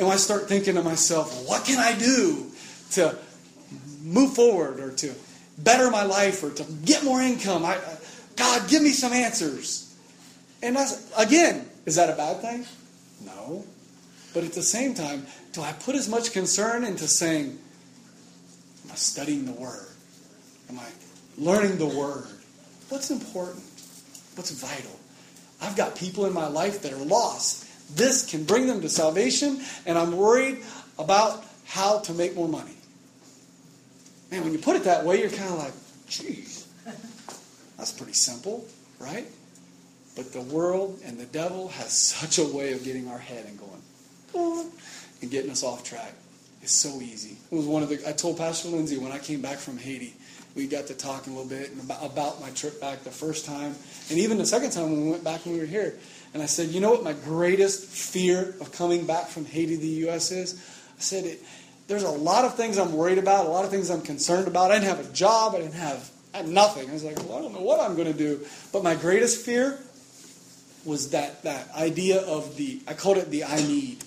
[0.00, 2.46] And I start thinking to myself, what can I do
[2.92, 3.18] to
[4.02, 5.12] move forward or to
[5.58, 7.66] better my life or to get more income?
[7.66, 7.78] I,
[8.34, 9.94] God, give me some answers.
[10.62, 12.64] And that's, again, is that a bad thing?
[13.26, 13.66] No.
[14.32, 17.58] But at the same time, do I put as much concern into saying,
[18.86, 19.86] am I studying the Word?
[20.70, 20.88] Am I
[21.36, 22.26] learning the Word?
[22.88, 23.64] What's important?
[24.34, 24.98] What's vital?
[25.60, 29.60] I've got people in my life that are lost this can bring them to salvation,
[29.86, 30.58] and I'm worried
[30.98, 32.74] about how to make more money.
[34.30, 35.72] Man, when you put it that way, you're kind of like,
[36.08, 36.66] geez,
[37.76, 38.64] that's pretty simple,
[38.98, 39.26] right?
[40.16, 43.58] But the world and the devil has such a way of getting our head and
[43.58, 44.70] going,
[45.22, 46.14] and getting us off track.
[46.62, 47.38] It's so easy.
[47.50, 48.06] It was one of the.
[48.06, 50.14] I told Pastor Lindsay when I came back from Haiti,
[50.60, 53.74] we got to talking a little bit about, about my trip back the first time,
[54.10, 55.98] and even the second time when we went back when we were here.
[56.34, 59.80] And I said, you know what my greatest fear of coming back from Haiti to
[59.80, 60.30] the U.S.
[60.30, 60.62] is?
[60.98, 61.42] I said, it,
[61.88, 64.70] there's a lot of things I'm worried about, a lot of things I'm concerned about.
[64.70, 66.90] I didn't have a job, I didn't have, I had nothing.
[66.90, 68.44] I was like, well, I don't know what I'm going to do.
[68.70, 69.78] But my greatest fear
[70.84, 74.04] was that, that idea of the, I called it the I need.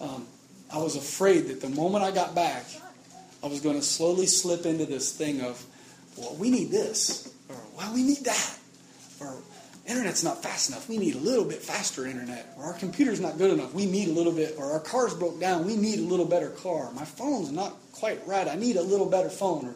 [0.00, 0.24] Um,
[0.72, 2.64] I was afraid that the moment I got back,
[3.42, 5.64] I was going to slowly slip into this thing of,
[6.16, 8.58] well, we need this, or well, we need that,
[9.20, 9.36] or
[9.86, 10.88] internet's not fast enough.
[10.88, 13.72] We need a little bit faster internet, or our computer's not good enough.
[13.72, 15.66] We need a little bit, or our car's broke down.
[15.66, 16.90] We need a little better car.
[16.92, 18.48] My phone's not quite right.
[18.48, 19.66] I need a little better phone.
[19.66, 19.74] Or,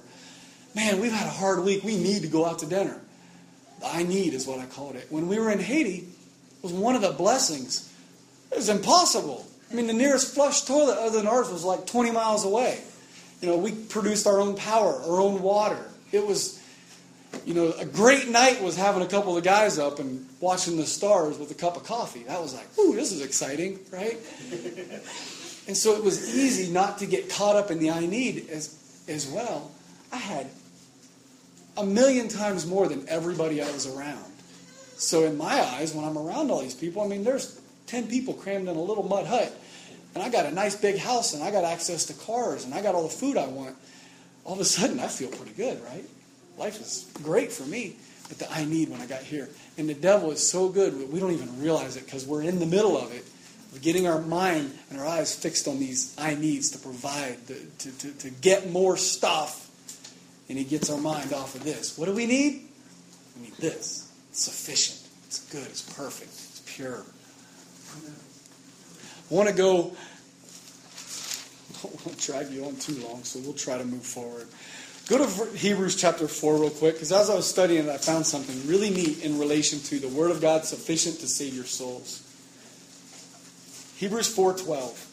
[0.75, 1.85] man, we've had a hard week.
[1.85, 3.01] We need to go out to dinner.
[3.85, 5.07] I need is what I called it.
[5.11, 7.93] When we were in Haiti, it was one of the blessings.
[8.51, 9.47] It was impossible.
[9.71, 12.81] I mean, the nearest flush toilet other than ours was like 20 miles away.
[13.43, 15.85] You know, we produced our own power, our own water.
[16.13, 16.63] It was,
[17.45, 20.87] you know, a great night was having a couple of guys up and watching the
[20.87, 22.23] stars with a cup of coffee.
[22.23, 24.17] That was like, ooh, this is exciting, right?
[25.67, 29.05] and so it was easy not to get caught up in the I need as,
[29.09, 29.73] as well.
[30.13, 30.47] I had
[31.77, 34.33] a million times more than everybody I was around.
[34.97, 38.35] So in my eyes, when I'm around all these people, I mean, there's 10 people
[38.35, 39.53] crammed in a little mud hut,
[40.15, 42.83] and I got a nice big house, and I got access to cars, and I
[42.83, 43.77] got all the food I want.
[44.45, 46.05] All of a sudden, I feel pretty good, right?
[46.59, 47.97] Life is great for me,
[48.29, 49.49] but the I need when I got here.
[49.79, 52.67] And the devil is so good, we don't even realize it because we're in the
[52.67, 53.25] middle of it.
[53.73, 57.55] We're getting our mind and our eyes fixed on these I needs to provide, to,
[57.55, 59.71] to, to, to get more stuff
[60.49, 61.97] and he gets our mind off of this.
[61.97, 62.69] What do we need?
[63.37, 64.13] We need this.
[64.29, 65.09] It's sufficient.
[65.27, 65.67] It's good.
[65.67, 66.29] It's perfect.
[66.29, 67.05] It's pure.
[69.33, 69.93] Want to go.
[71.79, 74.47] I don't want to drag you on too long, so we'll try to move forward.
[75.09, 78.69] Go to Hebrews chapter 4 real quick, because as I was studying I found something
[78.69, 82.23] really neat in relation to the Word of God sufficient to save your souls.
[83.97, 85.09] Hebrews 4.12.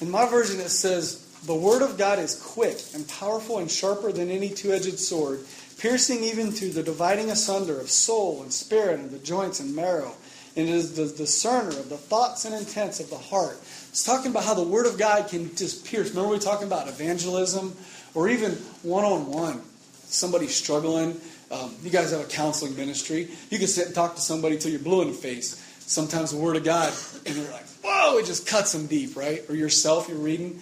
[0.00, 4.10] In my version, it says, The word of God is quick and powerful and sharper
[4.10, 5.44] than any two edged sword,
[5.78, 10.14] piercing even to the dividing asunder of soul and spirit and the joints and marrow.
[10.56, 13.56] And it is the discerner of the thoughts and intents of the heart.
[13.88, 16.10] It's talking about how the word of God can just pierce.
[16.10, 17.76] Remember, we were talking about evangelism
[18.14, 19.62] or even one on one.
[20.04, 21.20] Somebody struggling.
[21.50, 23.28] Um, you guys have a counseling ministry.
[23.50, 25.60] You can sit and talk to somebody till you're blue in the face.
[25.86, 26.92] Sometimes the word of God,
[27.26, 29.42] and they're like, whoa, it just cuts them deep, right?
[29.50, 30.60] Or yourself, you're reading.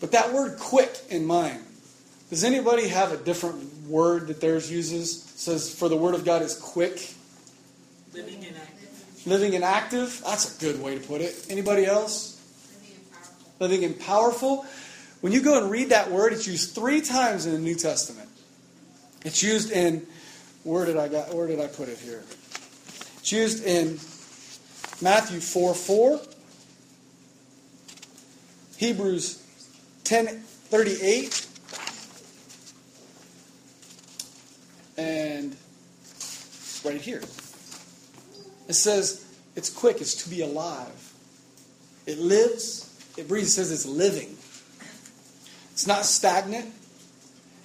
[0.00, 1.62] But that word quick in mind,
[2.30, 5.16] does anybody have a different word that theirs uses?
[5.16, 7.14] It says, for the word of God is quick.
[8.12, 9.26] Living and active.
[9.26, 10.22] Living and active.
[10.24, 11.46] That's a good way to put it.
[11.50, 12.40] Anybody else?
[12.80, 13.56] Living and powerful.
[13.60, 14.66] Living and powerful.
[15.20, 18.28] When you go and read that word, it's used three times in the New Testament.
[19.24, 20.06] It's used in
[20.64, 22.22] where did I got where did I put it here?
[23.18, 23.98] It's used in
[25.00, 26.20] Matthew 4 4,
[28.76, 29.42] Hebrews
[30.04, 31.46] 10 38,
[34.96, 35.56] and
[36.84, 37.22] right here.
[38.68, 39.24] It says
[39.56, 41.12] it's quick, it's to be alive.
[42.06, 44.36] It lives, it breathes, it says it's living.
[45.72, 46.72] It's not stagnant.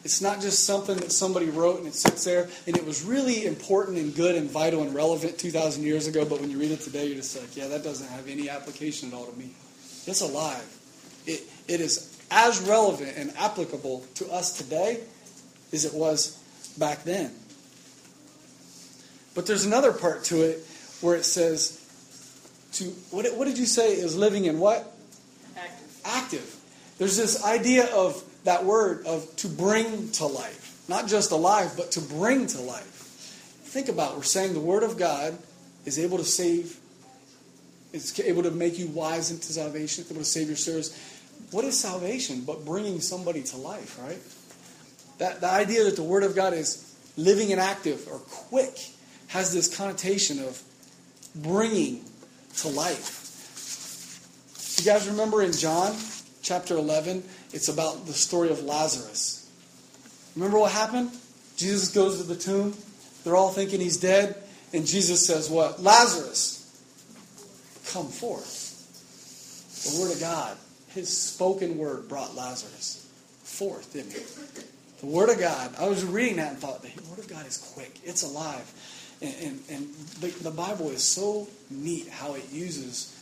[0.03, 2.49] It's not just something that somebody wrote and it sits there.
[2.65, 6.39] And it was really important and good and vital and relevant 2,000 years ago, but
[6.39, 9.15] when you read it today, you're just like, yeah, that doesn't have any application at
[9.15, 9.51] all to me.
[10.07, 10.65] It's alive.
[11.27, 15.01] It, it is as relevant and applicable to us today
[15.73, 16.38] as it was
[16.77, 17.31] back then.
[19.35, 20.65] But there's another part to it
[21.01, 21.75] where it says,
[22.73, 24.91] to what, what did you say is living in what?
[25.55, 26.01] Active.
[26.05, 26.55] Active.
[26.97, 30.83] There's this idea of that word of to bring to life.
[30.89, 32.83] Not just alive, but to bring to life.
[33.63, 35.37] Think about we're saying the word of God
[35.85, 36.77] is able to save,
[37.93, 40.97] it's able to make you wise into salvation, able to save your souls.
[41.51, 44.19] What is salvation but bringing somebody to life, right?
[45.19, 48.75] That the idea that the word of God is living and active or quick
[49.27, 50.61] has this connotation of
[51.35, 52.03] bringing
[52.57, 53.17] to life.
[54.79, 55.95] You guys remember in John
[56.41, 59.49] chapter 11, it's about the story of Lazarus.
[60.35, 61.11] Remember what happened?
[61.57, 62.73] Jesus goes to the tomb.
[63.23, 64.41] They're all thinking he's dead.
[64.71, 65.81] And Jesus says, What?
[65.81, 66.59] Lazarus,
[67.91, 68.67] come forth.
[69.83, 70.57] The Word of God,
[70.89, 73.07] His spoken word brought Lazarus
[73.43, 74.65] forth, didn't it?
[74.99, 77.57] The Word of God, I was reading that and thought, the Word of God is
[77.73, 78.71] quick, it's alive.
[79.21, 83.15] And, and, and the, the Bible is so neat how it uses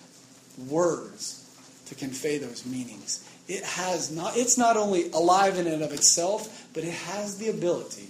[0.69, 1.43] words
[1.87, 3.27] to convey those meanings.
[3.47, 7.49] It has not it's not only alive in and of itself but it has the
[7.49, 8.09] ability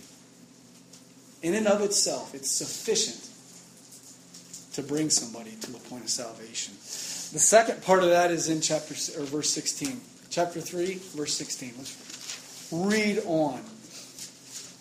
[1.44, 3.24] in and of itself it's sufficient
[4.74, 6.74] to bring somebody to the point of salvation.
[6.74, 11.74] The second part of that is in chapter or verse 16 chapter 3 verse 16
[11.78, 12.07] Let's
[12.72, 13.62] read on.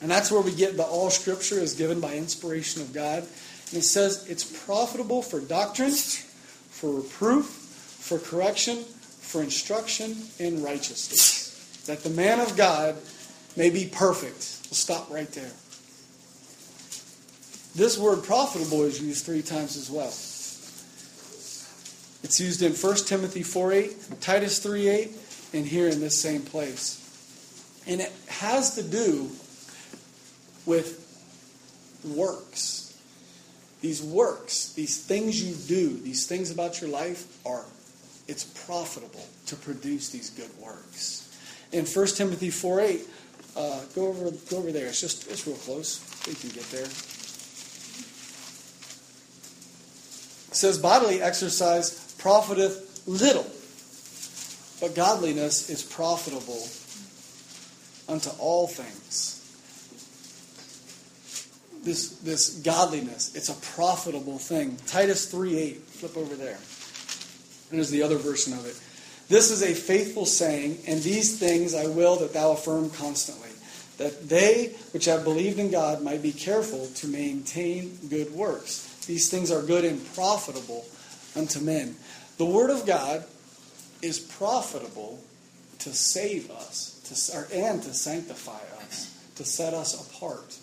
[0.03, 3.23] And that's where we get the all scripture is given by inspiration of God.
[3.71, 11.85] And it says it's profitable for doctrine, for reproof, for correction, for instruction in righteousness.
[11.87, 12.97] That the man of God
[13.57, 14.69] may be perfect.
[14.69, 15.53] We'll stop right there.
[17.75, 20.13] This word profitable is used three times as well.
[22.23, 27.06] It's used in 1 Timothy 4.8, Titus 3.8, and here in this same place.
[27.87, 29.31] And it has to do
[30.67, 31.03] with
[32.05, 32.99] works.
[33.81, 37.65] These works, these things you do, these things about your life are,
[38.27, 41.23] it's profitable to produce these good works.
[41.73, 43.01] In 1 Timothy 4 8,
[43.57, 44.87] uh, go over go over there.
[44.87, 46.01] It's just it's real close.
[46.27, 46.85] We can get there.
[46.85, 46.91] It
[50.55, 53.47] says bodily exercise profiteth little,
[54.81, 56.67] but godliness is profitable
[58.09, 59.33] unto all things.
[61.85, 64.77] This, this godliness, it's a profitable thing.
[64.87, 66.59] Titus 3 8, flip over there.
[67.71, 68.81] And there's the other version of it.
[69.29, 73.51] This is a faithful saying, and these things I will that thou affirm constantly,
[73.99, 79.05] that they which have believed in God might be careful to maintain good works.
[79.07, 80.85] These things are good and profitable
[81.35, 81.97] unto men.
[82.39, 83.25] The Word of God
[84.03, 85.21] is profitable
[85.81, 90.57] to save us to, or, and to sanctify us, to set us apart.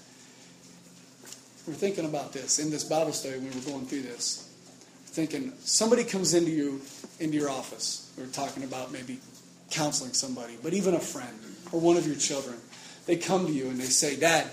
[1.68, 4.50] We're thinking about this in this Bible study when we were going through this.
[5.06, 6.82] Thinking somebody comes into you
[7.20, 8.12] into your office.
[8.18, 9.20] We are talking about maybe
[9.70, 11.40] counseling somebody, but even a friend
[11.72, 12.56] or one of your children.
[13.06, 14.48] They come to you and they say, Dad,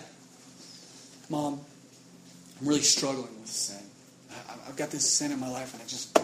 [1.28, 1.60] Mom,
[2.60, 3.82] I'm really struggling with sin.
[4.68, 6.18] I've got this sin in my life and I just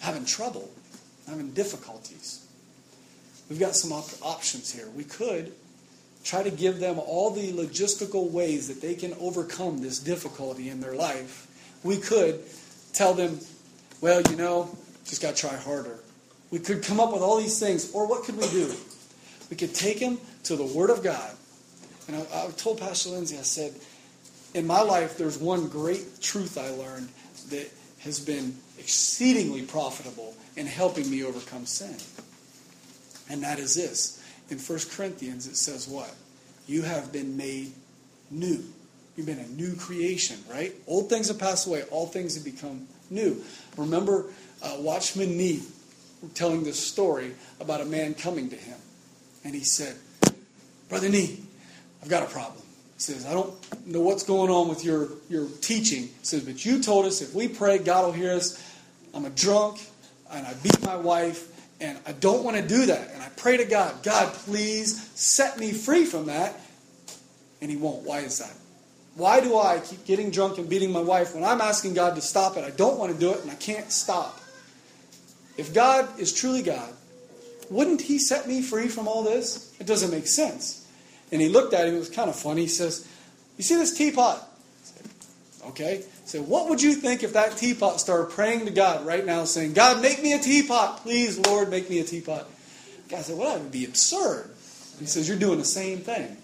[0.00, 0.70] having trouble,
[1.26, 2.46] I'm having difficulties.
[3.52, 4.88] We've got some op- options here.
[4.96, 5.52] We could
[6.24, 10.80] try to give them all the logistical ways that they can overcome this difficulty in
[10.80, 11.48] their life.
[11.84, 12.40] We could
[12.94, 13.40] tell them,
[14.00, 14.74] well, you know,
[15.04, 15.98] just got to try harder.
[16.50, 17.92] We could come up with all these things.
[17.92, 18.72] Or what could we do?
[19.50, 21.36] We could take them to the Word of God.
[22.08, 23.74] And I, I told Pastor Lindsay, I said,
[24.54, 27.10] in my life, there's one great truth I learned
[27.50, 31.96] that has been exceedingly profitable in helping me overcome sin.
[33.30, 34.22] And that is this.
[34.50, 36.14] In 1 Corinthians, it says what?
[36.66, 37.72] You have been made
[38.30, 38.64] new.
[39.16, 40.74] You've been a new creation, right?
[40.86, 43.42] Old things have passed away, all things have become new.
[43.76, 44.26] Remember
[44.62, 45.62] uh, Watchman Nee
[46.34, 48.78] telling this story about a man coming to him.
[49.44, 49.96] And he said,
[50.88, 51.40] Brother Nee,
[52.02, 52.62] I've got a problem.
[52.94, 53.52] He says, I don't
[53.86, 56.02] know what's going on with your, your teaching.
[56.02, 58.62] He says, but you told us if we pray, God will hear us.
[59.12, 59.80] I'm a drunk,
[60.30, 61.51] and I beat my wife,
[61.82, 63.10] and I don't want to do that.
[63.12, 66.58] And I pray to God, God, please set me free from that.
[67.60, 68.04] And He won't.
[68.04, 68.54] Why is that?
[69.14, 72.22] Why do I keep getting drunk and beating my wife when I'm asking God to
[72.22, 72.64] stop it?
[72.64, 74.40] I don't want to do it and I can't stop.
[75.58, 76.94] If God is truly God,
[77.68, 79.76] wouldn't He set me free from all this?
[79.78, 80.82] It doesn't make sense.
[81.32, 82.62] And he looked at him, it was kind of funny.
[82.62, 83.08] He says,
[83.56, 84.46] You see this teapot?
[84.84, 85.10] Said,
[85.68, 86.04] okay.
[86.24, 89.72] So what would you think if that teapot started praying to God right now, saying,
[89.72, 90.98] God, make me a teapot.
[90.98, 92.48] Please, Lord, make me a teapot.
[93.08, 94.50] The guy said, Well, that would be absurd.
[94.98, 96.36] He says, You're doing the same thing.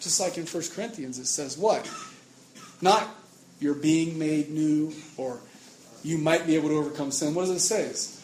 [0.00, 1.90] Just like in 1 Corinthians, it says, What?
[2.82, 3.08] Not
[3.60, 5.40] you're being made new or
[6.02, 7.34] you might be able to overcome sin.
[7.34, 8.20] What does it say?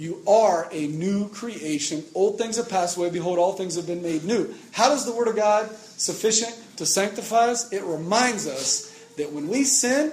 [0.00, 2.02] You are a new creation.
[2.14, 3.10] Old things have passed away.
[3.10, 4.54] Behold, all things have been made new.
[4.72, 7.70] How does the Word of God sufficient to sanctify us?
[7.70, 10.10] It reminds us that when we sin,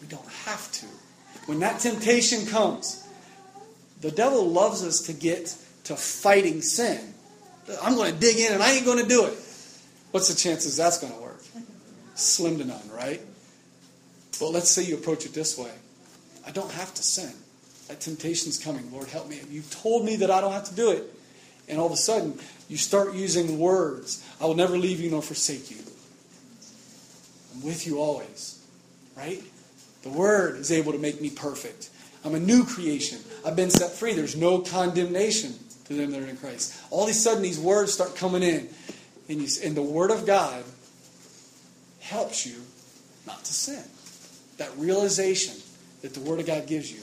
[0.00, 0.86] we don't have to.
[1.46, 3.06] When that temptation comes,
[4.00, 7.14] the devil loves us to get to fighting sin.
[7.82, 9.34] I'm going to dig in and I ain't going to do it.
[10.10, 11.42] What's the chances that's going to work?
[12.14, 13.20] Slim to none, right?
[14.38, 15.70] But let's say you approach it this way
[16.46, 17.32] I don't have to sin.
[17.88, 18.92] That temptation's coming.
[18.92, 19.40] Lord, help me.
[19.48, 21.04] You've told me that I don't have to do it.
[21.68, 22.38] And all of a sudden,
[22.68, 24.24] you start using words.
[24.40, 25.78] I will never leave you nor forsake you.
[27.54, 28.64] I'm with you always.
[29.16, 29.42] Right?
[30.06, 31.90] The Word is able to make me perfect.
[32.24, 33.18] I'm a new creation.
[33.44, 34.14] I've been set free.
[34.14, 35.54] There's no condemnation
[35.86, 36.80] to them that are in Christ.
[36.90, 38.68] All of a sudden, these words start coming in.
[39.28, 40.62] And, you, and the Word of God
[41.98, 42.54] helps you
[43.26, 43.82] not to sin.
[44.58, 45.56] That realization
[46.02, 47.00] that the Word of God gives you.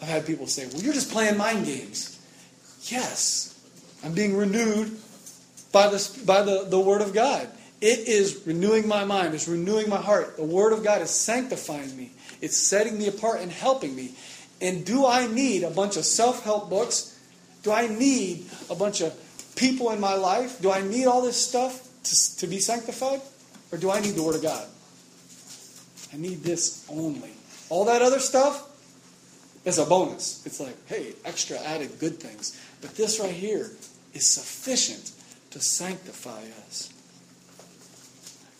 [0.00, 2.16] I've had people say, well, you're just playing mind games.
[2.84, 3.60] Yes,
[4.04, 4.96] I'm being renewed
[5.72, 7.48] by, the, by the, the Word of God.
[7.80, 9.34] It is renewing my mind.
[9.34, 10.36] It's renewing my heart.
[10.36, 12.12] The Word of God is sanctifying me.
[12.40, 14.14] It's setting me apart and helping me.
[14.60, 17.18] And do I need a bunch of self help books?
[17.62, 19.14] Do I need a bunch of
[19.54, 20.60] people in my life?
[20.60, 23.20] Do I need all this stuff to, to be sanctified?
[23.70, 24.66] Or do I need the Word of God?
[26.12, 27.30] I need this only.
[27.68, 28.64] All that other stuff
[29.64, 30.44] is a bonus.
[30.46, 32.58] It's like, hey, extra added good things.
[32.80, 33.70] But this right here
[34.14, 35.12] is sufficient
[35.50, 36.92] to sanctify us.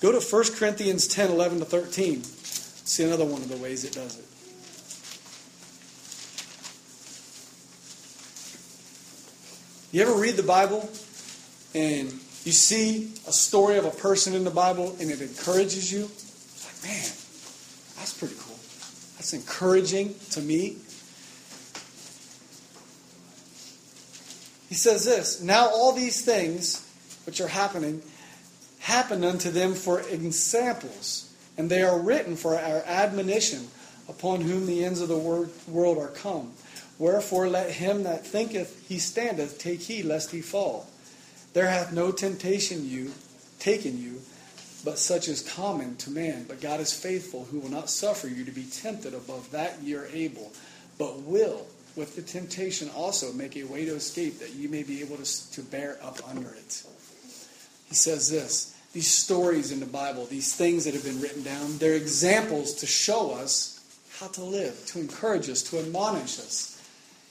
[0.01, 2.23] Go to 1 Corinthians 10 11 to 13.
[2.23, 4.25] See another one of the ways it does it.
[9.91, 10.89] You ever read the Bible
[11.75, 12.13] and
[12.45, 16.03] you see a story of a person in the Bible and it encourages you?
[16.03, 17.11] Like, man,
[17.97, 18.59] that's pretty cool.
[19.17, 20.77] That's encouraging to me.
[24.69, 26.87] He says this Now all these things
[27.27, 28.03] which are happening
[28.81, 33.69] happen unto them for examples, and they are written for our admonition,
[34.09, 36.53] upon whom the ends of the world are come.
[36.99, 40.89] Wherefore let him that thinketh he standeth take heed lest he fall.
[41.53, 43.13] There hath no temptation you
[43.59, 44.21] taken you,
[44.85, 46.45] but such as is common to man.
[46.49, 49.95] But God is faithful, who will not suffer you to be tempted above that ye
[49.95, 50.53] are able,
[50.99, 51.67] but will
[51.97, 55.51] with the temptation also make a way to escape that you may be able to,
[55.53, 56.85] to bear up under it.
[57.89, 61.79] He says this these stories in the Bible, these things that have been written down,
[61.79, 63.75] they're examples to show us
[64.19, 66.75] how to live, to encourage us, to admonish us.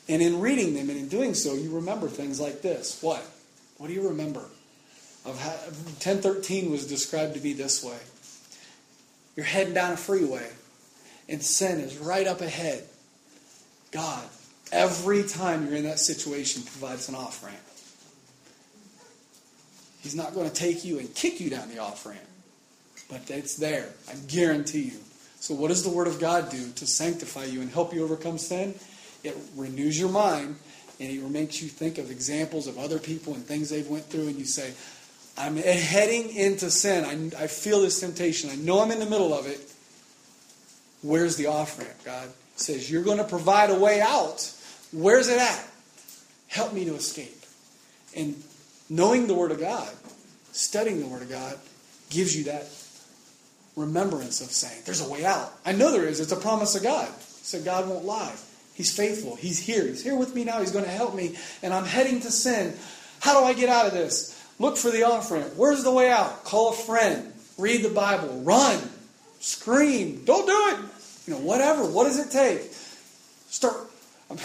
[0.08, 3.01] And in reading them and in doing so, you remember things like this.
[3.01, 3.26] What?
[3.78, 4.45] What do you remember?
[5.26, 7.97] Of how, 1013 was described to be this way.
[9.36, 10.47] You're heading down a freeway,
[11.28, 12.84] and sin is right up ahead.
[13.91, 14.24] God,
[14.72, 17.58] every time you're in that situation, provides an off ramp.
[20.08, 22.22] He's not going to take you and kick you down the off ramp,
[23.10, 23.89] but it's there.
[24.10, 24.99] I guarantee you.
[25.41, 28.38] So, what does the Word of God do to sanctify you and help you overcome
[28.38, 28.74] sin?
[29.26, 30.55] It renews your mind
[31.01, 34.30] and it makes you think of examples of other people and things they've went through,
[34.30, 34.74] and you say,
[35.38, 37.34] I'm heading into sin.
[37.36, 38.49] I, I feel this temptation.
[38.49, 39.60] I know I'm in the middle of it.
[41.01, 42.30] Where's the off ramp, God?
[42.55, 44.53] Says, You're going to provide a way out.
[44.93, 45.68] Where's it at?
[46.47, 47.43] Help me to escape.
[48.16, 48.41] And
[48.90, 49.90] knowing the Word of God,
[50.52, 51.58] studying the Word of God,
[52.10, 52.68] gives you that
[53.76, 55.54] remembrance of saying, There's a way out.
[55.66, 56.20] I know there is.
[56.20, 57.08] It's a promise of God.
[57.20, 58.36] So God won't lie.
[58.74, 59.36] He's faithful.
[59.36, 59.86] He's here.
[59.88, 60.60] He's here with me now.
[60.60, 61.36] He's going to help me.
[61.64, 62.76] And I'm heading to sin.
[63.20, 64.40] How do I get out of this?
[64.60, 65.54] Look for the off ramp.
[65.56, 66.44] Where's the way out?
[66.44, 67.34] Call a friend.
[67.58, 68.42] Read the Bible.
[68.42, 68.80] Run.
[69.40, 70.24] Scream.
[70.26, 70.90] Don't do it.
[71.26, 71.86] You know, whatever.
[71.86, 72.72] What does it take?
[73.50, 73.78] Start.
[74.32, 74.36] I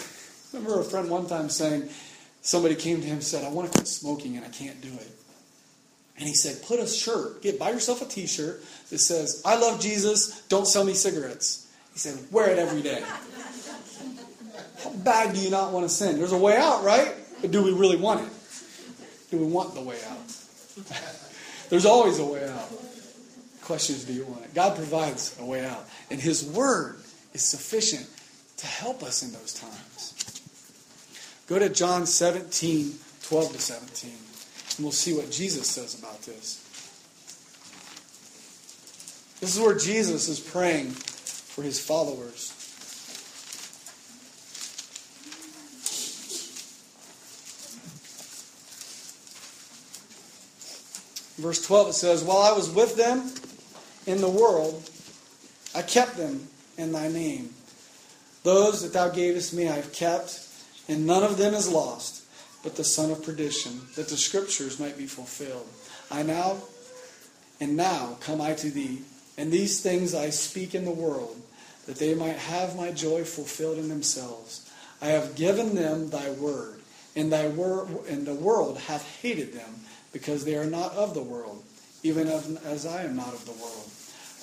[0.52, 1.88] remember a friend one time saying,
[2.42, 4.92] somebody came to him and said, I want to quit smoking and I can't do
[4.92, 5.08] it.
[6.18, 9.80] And he said, put a shirt, get buy yourself a t-shirt that says, I love
[9.80, 11.72] Jesus, don't sell me cigarettes.
[11.94, 13.02] He said, wear it every day.
[14.82, 16.18] How bad do you not want to sin?
[16.18, 17.14] There's a way out, right?
[17.40, 18.32] But do we really want it?
[19.30, 20.18] Do we want the way out?
[21.70, 22.68] There's always a way out.
[22.68, 24.54] The question is, do you want it?
[24.54, 25.88] God provides a way out.
[26.10, 26.96] And His Word
[27.32, 28.08] is sufficient
[28.58, 30.31] to help us in those times.
[31.52, 32.94] Go to John 17,
[33.24, 36.64] 12 to 17, and we'll see what Jesus says about this.
[39.38, 42.52] This is where Jesus is praying for his followers.
[51.36, 53.30] Verse 12 it says, While I was with them
[54.06, 54.88] in the world,
[55.74, 56.48] I kept them
[56.78, 57.52] in thy name.
[58.42, 60.48] Those that thou gavest me I have kept,
[60.88, 62.24] and none of them is lost,
[62.62, 65.66] but the son of perdition, that the scriptures might be fulfilled.
[66.10, 66.58] I now,
[67.60, 69.02] and now come I to thee,
[69.36, 71.40] and these things I speak in the world,
[71.86, 74.68] that they might have my joy fulfilled in themselves.
[75.00, 76.80] I have given them thy word,
[77.16, 79.74] and thy word, and the world hath hated them,
[80.12, 81.64] because they are not of the world,
[82.02, 83.90] even as I am not of the world.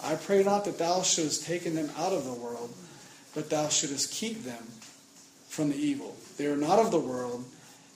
[0.04, 2.74] I pray not that thou shouldest taken them out of the world,
[3.36, 4.64] but thou shouldest keep them
[5.48, 6.16] from the evil.
[6.40, 7.44] They are not of the world,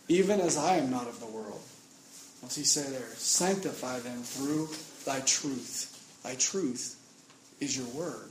[0.10, 1.62] even as I am not of the world.
[2.42, 3.08] What's he say there?
[3.16, 4.68] Sanctify them through
[5.06, 6.20] thy truth.
[6.24, 7.00] Thy truth
[7.62, 8.28] is your word.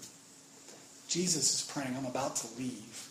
[1.08, 3.08] Jesus is praying, I'm about to leave.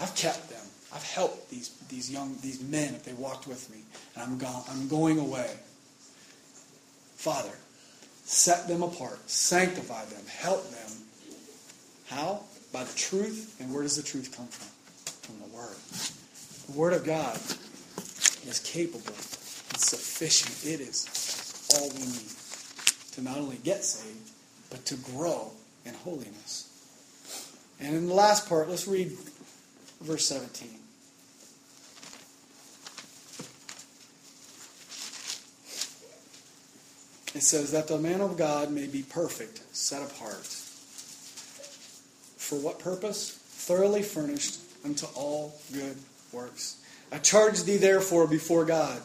[0.00, 0.64] I've kept them.
[0.94, 3.82] I've helped these, these young these men if they walked with me.
[4.14, 4.62] And I'm gone.
[4.70, 5.50] I'm going away.
[7.16, 7.52] Father,
[8.24, 10.92] set them apart, sanctify them, help them.
[12.06, 12.40] How?
[12.72, 13.58] By the truth.
[13.60, 14.75] And where does the truth come from?
[15.26, 15.76] From the Word.
[16.66, 17.36] The Word of God
[18.48, 20.72] is capable, it's sufficient.
[20.72, 22.30] It is all we need
[23.12, 24.30] to not only get saved,
[24.70, 25.50] but to grow
[25.84, 26.72] in holiness.
[27.80, 29.12] And in the last part, let's read
[30.00, 30.68] verse 17.
[37.36, 40.46] it says that the man of God may be perfect, set apart.
[42.38, 43.30] For what purpose?
[43.30, 44.54] Thoroughly furnished
[44.86, 45.96] unto all good
[46.32, 46.78] works.
[47.12, 49.00] I charge thee therefore before God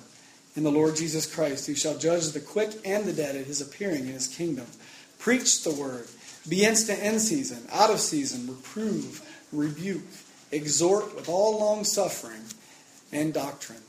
[0.55, 3.61] and the Lord Jesus Christ, who shall judge the quick and the dead at his
[3.61, 4.67] appearing in his kingdom.
[5.19, 6.07] Preach the word.
[6.47, 9.21] Be instant in season, out of season, reprove,
[9.51, 10.01] rebuke,
[10.51, 12.41] exhort with all long suffering
[13.11, 13.81] and doctrine.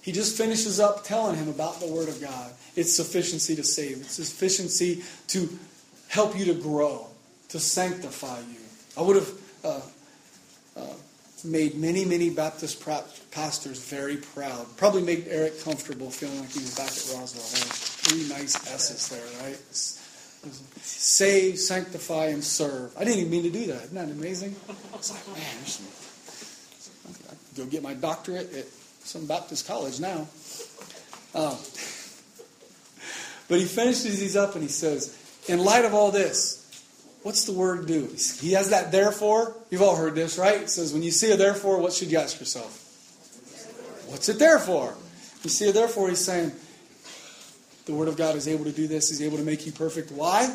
[0.00, 4.00] He just finishes up telling him about the Word of God, its sufficiency to save,
[4.00, 5.48] its sufficiency to
[6.08, 7.06] help you to grow,
[7.50, 8.60] to sanctify you.
[8.96, 9.32] I would have
[9.64, 9.80] uh,
[10.76, 10.94] uh,
[11.44, 12.84] made many, many Baptist
[13.30, 14.66] pastors very proud.
[14.76, 17.44] Probably made Eric comfortable feeling like he was back at Roswell.
[17.44, 19.58] Three nice S's there, right?
[20.82, 22.96] Save, sanctify, and serve.
[22.96, 23.84] I didn't even mean to do that.
[23.84, 24.54] Isn't that amazing?
[24.68, 25.56] I was like, man,
[27.30, 28.66] I go get my doctorate at
[29.04, 30.28] some Baptist college now.
[31.34, 31.56] Um,
[33.48, 35.18] but he finishes these up and he says,
[35.48, 36.63] in light of all this,
[37.24, 38.08] what's the word do?
[38.40, 39.56] He has that therefore.
[39.70, 40.62] You've all heard this, right?
[40.62, 42.82] It says, when you see a therefore, what should you ask yourself?
[44.08, 44.94] What's it there for?
[45.42, 46.52] You see a therefore, he's saying,
[47.86, 50.12] the Word of God is able to do this, He's able to make you perfect.
[50.12, 50.46] Why?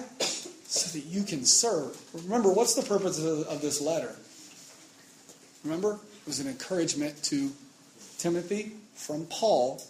[0.64, 2.00] So that you can serve.
[2.14, 4.16] Remember, what's the purpose of, of this letter?
[5.64, 5.94] Remember?
[5.94, 7.52] It was an encouragement to
[8.18, 9.82] Timothy from Paul,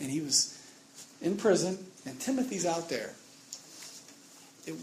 [0.00, 0.58] and he was
[1.20, 3.14] in prison, and Timothy's out there.
[4.66, 4.74] It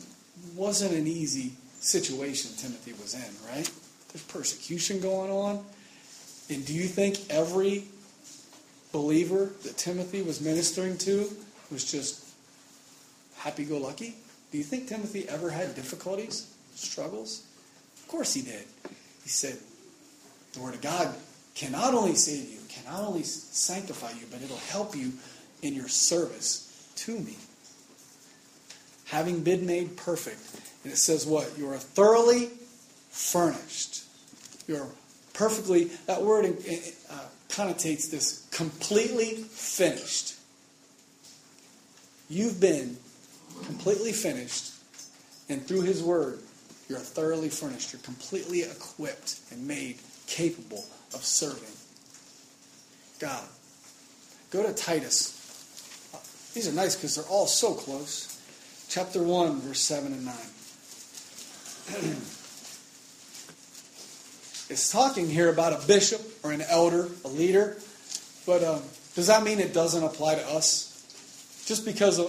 [0.56, 3.70] wasn't an easy situation Timothy was in, right?
[4.12, 5.66] There's persecution going on.
[6.50, 7.86] And do you think every
[8.92, 11.30] believer that Timothy was ministering to
[11.72, 12.28] was just
[13.38, 14.16] happy go lucky?
[14.52, 17.44] Do you think Timothy ever had difficulties, struggles?
[17.98, 18.66] Of course he did.
[19.24, 19.58] He said,
[20.54, 21.16] The Word of God
[21.56, 25.14] can not only save you, can not only sanctify you, but it'll help you
[25.62, 27.38] in your service to me.
[29.12, 30.40] Having been made perfect.
[30.84, 31.58] And it says what?
[31.58, 32.50] You are thoroughly
[33.10, 34.04] furnished.
[34.68, 34.88] You're
[35.34, 37.14] perfectly, that word uh,
[37.50, 40.36] connotates this completely finished.
[42.30, 42.96] You've been
[43.66, 44.72] completely finished,
[45.50, 46.40] and through His Word,
[46.88, 47.92] you're thoroughly furnished.
[47.92, 49.98] You're completely equipped and made
[50.28, 51.76] capable of serving
[53.20, 53.44] God.
[54.52, 55.38] Go to Titus.
[56.54, 58.31] These are nice because they're all so close.
[58.92, 60.36] Chapter 1, verse 7 and 9.
[64.70, 67.78] it's talking here about a bishop or an elder, a leader.
[68.46, 68.82] But um,
[69.16, 70.90] does that mean it doesn't apply to us?
[71.66, 72.24] Just because the,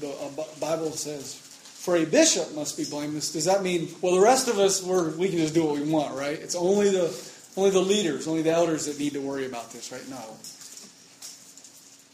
[0.00, 0.28] the, uh,
[0.60, 4.58] Bible says, for a bishop must be blameless, does that mean, well, the rest of
[4.58, 6.38] us, we're, we can just do what we want, right?
[6.38, 7.10] It's only the,
[7.56, 10.06] only the leaders, only the elders that need to worry about this, right?
[10.10, 10.18] No.
[10.18, 10.44] It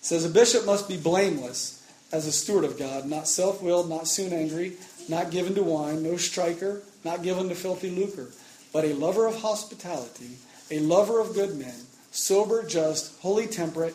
[0.04, 1.77] says, a bishop must be blameless
[2.10, 4.74] as a steward of God, not self willed, not soon angry,
[5.08, 8.28] not given to wine, no striker, not given to filthy lucre
[8.72, 10.36] but a lover of hospitality,
[10.70, 11.74] a lover of good men,
[12.10, 13.94] sober, just, holy, temperate.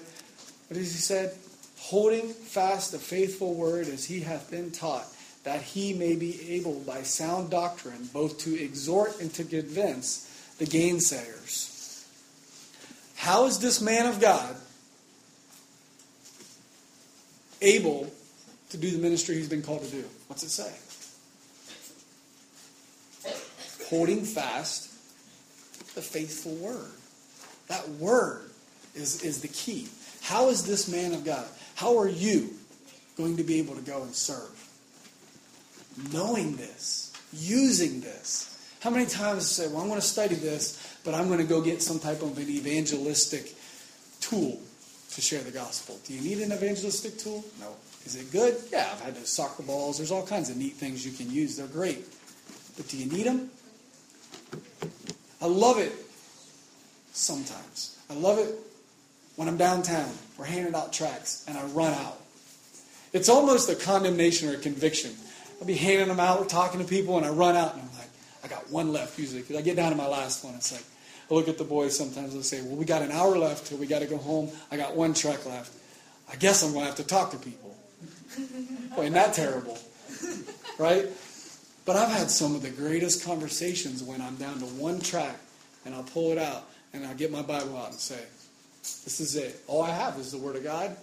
[0.67, 1.35] What has he said?
[1.77, 5.05] Holding fast the faithful word as he hath been taught,
[5.43, 10.65] that he may be able by sound doctrine both to exhort and to convince the
[10.65, 12.05] gainsayers.
[13.15, 14.55] How is this man of God
[17.63, 18.11] able
[18.69, 20.03] to do the ministry he's been called to do?
[20.27, 20.71] What's it say?
[23.93, 24.89] holding fast
[25.93, 26.91] the faithful word.
[27.67, 28.49] That word
[28.95, 29.87] is, is the key.
[30.21, 31.45] How is this man of God?
[31.75, 32.55] How are you
[33.17, 34.49] going to be able to go and serve?
[36.11, 38.49] Knowing this, using this.
[38.79, 41.61] How many times say, well, I'm going to study this, but I'm going to go
[41.61, 43.53] get some type of an evangelistic
[44.19, 44.59] tool
[45.15, 45.99] to share the gospel.
[46.05, 47.43] Do you need an evangelistic tool?
[47.59, 47.75] No.
[48.05, 48.57] Is it good?
[48.71, 49.97] Yeah, I've had those soccer balls.
[49.97, 51.57] There's all kinds of neat things you can use.
[51.57, 52.05] They're great.
[52.75, 53.49] But do you need them?
[55.41, 55.93] I love it
[57.13, 57.97] sometimes.
[58.09, 58.55] I love it
[59.35, 60.09] when I'm downtown.
[60.37, 62.19] We're handing out tracts and I run out.
[63.13, 65.11] It's almost a condemnation or a conviction.
[65.61, 67.97] I'll be handing them out, we're talking to people, and I run out and I'm
[67.97, 68.09] like,
[68.43, 70.55] I got one left usually because I get down to my last one.
[70.55, 70.83] It's like,
[71.29, 73.77] I look at the boys sometimes and say, Well, we got an hour left till
[73.77, 74.49] we got to go home.
[74.71, 75.73] I got one track left.
[76.31, 77.75] I guess I'm going to have to talk to people.
[78.95, 79.77] Boy, isn't that terrible?
[80.77, 81.07] Right?
[81.85, 85.35] But I've had some of the greatest conversations when I'm down to one track
[85.85, 88.19] and I'll pull it out and I'll get my Bible out and say,
[88.81, 89.61] This is it.
[89.67, 90.95] All I have is the Word of God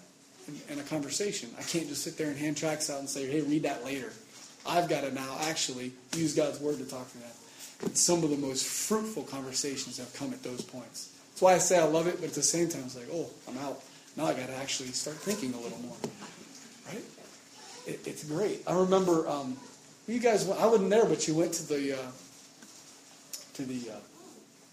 [0.46, 1.50] and, and a conversation.
[1.58, 4.10] I can't just sit there and hand tracks out and say, Hey, read that later.
[4.66, 7.28] I've got to now actually use God's Word to talk to them.
[7.94, 11.16] Some of the most fruitful conversations have come at those points.
[11.30, 13.28] That's why I say I love it, but at the same time, it's like, oh,
[13.48, 13.82] I'm out.
[14.16, 15.96] Now I got to actually start thinking a little more.
[16.88, 17.02] Right?
[17.86, 18.62] it, it's great.
[18.66, 19.56] I remember um,
[20.06, 20.48] you guys.
[20.48, 22.10] I wasn't there, but you went to the uh,
[23.54, 23.96] to the uh,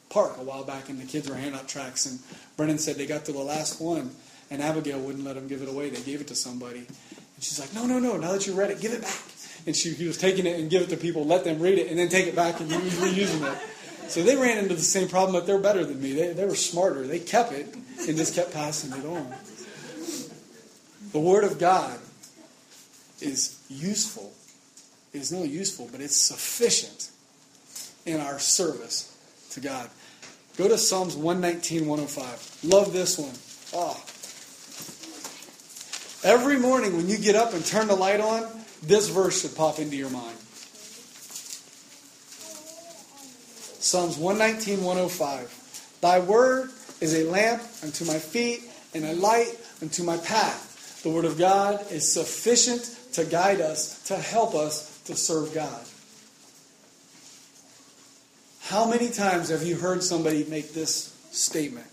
[0.09, 2.05] park a while back, and the kids were handing out tracts.
[2.05, 2.19] And
[2.55, 4.11] Brennan said they got to the last one,
[4.49, 5.89] and Abigail wouldn't let them give it away.
[5.89, 8.17] They gave it to somebody, and she's like, "No, no, no!
[8.17, 9.21] Now that you read it, give it back."
[9.67, 11.89] And she he was taking it and give it to people, let them read it,
[11.89, 14.09] and then take it back and use, reusing it.
[14.09, 16.13] So they ran into the same problem, but they're better than me.
[16.13, 17.05] They, they were smarter.
[17.05, 17.75] They kept it
[18.07, 19.33] and just kept passing it on.
[21.11, 21.99] The Word of God
[23.21, 24.31] is useful.
[25.13, 27.11] It is not useful, but it's sufficient
[28.05, 29.15] in our service
[29.51, 29.89] to God.
[30.57, 32.63] Go to Psalms 119, 105.
[32.63, 33.33] Love this one.
[33.73, 34.01] Oh.
[36.23, 39.79] Every morning when you get up and turn the light on, this verse should pop
[39.79, 40.37] into your mind.
[43.79, 45.97] Psalms 119, 105.
[46.01, 48.61] Thy word is a lamp unto my feet
[48.93, 51.01] and a light unto my path.
[51.03, 55.85] The word of God is sufficient to guide us, to help us to serve God.
[58.61, 61.87] How many times have you heard somebody make this statement?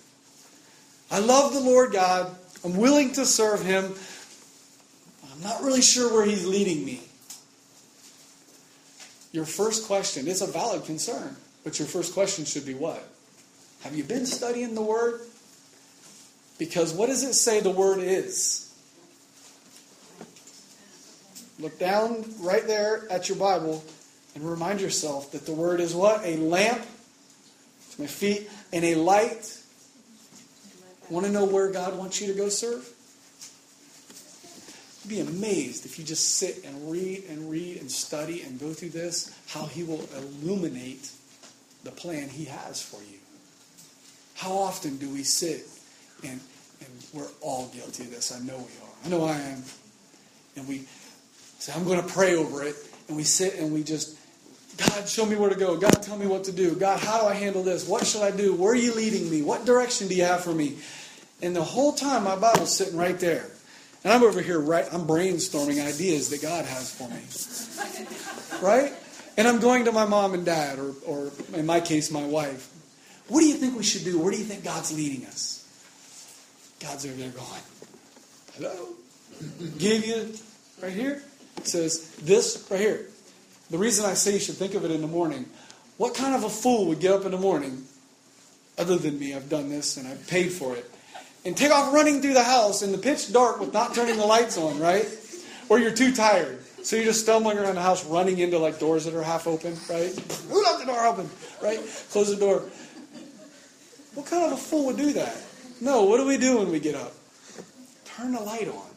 [1.11, 2.35] I love the Lord God.
[2.65, 3.95] I'm willing to serve Him.
[5.35, 7.03] I'm not really sure where He's leading me.
[9.33, 13.03] Your first question, it's a valid concern, but your first question should be what?
[13.83, 15.21] Have you been studying the Word?
[16.57, 18.65] Because what does it say the Word is?
[21.59, 23.85] Look down right there at your Bible
[24.35, 26.25] and remind yourself that the word is what?
[26.25, 26.85] A lamp
[27.93, 29.59] to my feet and a light.
[31.09, 32.89] Want to know where God wants you to go serve?
[35.05, 38.73] You'd be amazed if you just sit and read and read and study and go
[38.73, 41.11] through this, how He will illuminate
[41.83, 43.19] the plan He has for you.
[44.35, 45.67] How often do we sit
[46.23, 46.41] and,
[46.81, 48.33] and we're all guilty of this?
[48.33, 48.95] I know we are.
[49.05, 49.63] I know I am.
[50.57, 50.85] And we
[51.59, 52.77] say, I'm going to pray over it.
[53.09, 54.19] And we sit and we just
[54.77, 55.77] God, show me where to go.
[55.77, 56.75] God, tell me what to do.
[56.75, 57.87] God, how do I handle this?
[57.87, 58.55] What should I do?
[58.55, 59.43] Where are you leading me?
[59.43, 60.79] What direction do you have for me?
[61.43, 63.47] And the whole time, my Bible's sitting right there.
[64.05, 64.87] And I'm over here, right?
[64.93, 68.63] I'm brainstorming ideas that God has for me.
[68.63, 68.93] Right?
[69.37, 72.71] And I'm going to my mom and dad, or, or in my case, my wife.
[73.29, 74.19] What do you think we should do?
[74.19, 75.67] Where do you think God's leading us?
[76.81, 77.63] God's over there going,
[78.55, 78.95] Hello?
[79.79, 80.33] Give you
[80.83, 81.23] right here.
[81.57, 83.07] It says this right here.
[83.71, 85.47] The reason I say you should think of it in the morning,
[85.97, 87.85] what kind of a fool would get up in the morning,
[88.77, 90.91] other than me, I've done this and I've paid for it,
[91.45, 94.25] and take off running through the house in the pitch dark with not turning the
[94.25, 95.07] lights on, right?
[95.69, 96.61] Or you're too tired.
[96.83, 99.77] So you're just stumbling around the house running into like doors that are half open,
[99.89, 100.11] right?
[100.51, 101.31] Who left the door open?
[101.63, 101.79] Right?
[102.11, 102.63] Close the door.
[104.15, 105.37] What kind of a fool would do that?
[105.81, 107.13] No, what do we do when we get up?
[108.05, 108.91] Turn the light on.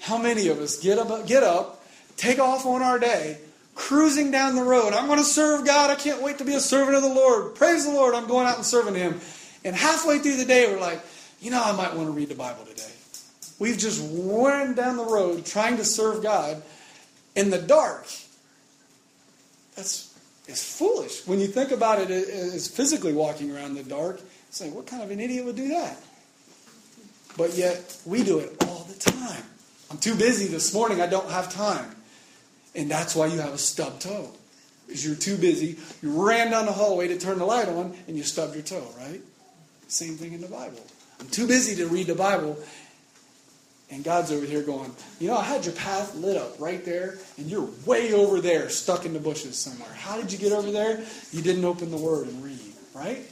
[0.00, 1.82] How many of us get up, get up
[2.16, 3.38] take off on our day,
[3.74, 4.92] cruising down the road.
[4.92, 5.90] I'm going to serve God.
[5.90, 7.54] I can't wait to be a servant of the Lord.
[7.54, 8.14] Praise the Lord.
[8.14, 9.20] I'm going out and serving Him.
[9.64, 11.00] And halfway through the day, we're like,
[11.40, 12.90] you know, I might want to read the Bible today.
[13.58, 16.62] We've just run down the road trying to serve God
[17.36, 18.06] in the dark.
[19.76, 20.12] That's
[20.48, 21.26] it's foolish.
[21.26, 24.86] When you think about it as physically walking around in the dark, it's like, what
[24.86, 25.96] kind of an idiot would do that?
[27.36, 29.42] But yet, we do it all the time.
[29.90, 31.94] I'm too busy this morning, I don't have time.
[32.74, 34.30] And that's why you have a stub toe.
[34.86, 35.78] Because you're too busy.
[36.02, 38.86] You ran down the hallway to turn the light on and you stubbed your toe,
[38.98, 39.20] right?
[39.92, 40.80] Same thing in the Bible.
[41.20, 42.58] I'm too busy to read the Bible.
[43.90, 44.90] And God's over here going,
[45.20, 48.70] You know, I had your path lit up right there, and you're way over there,
[48.70, 49.92] stuck in the bushes somewhere.
[49.92, 51.04] How did you get over there?
[51.30, 53.30] You didn't open the Word and read, right?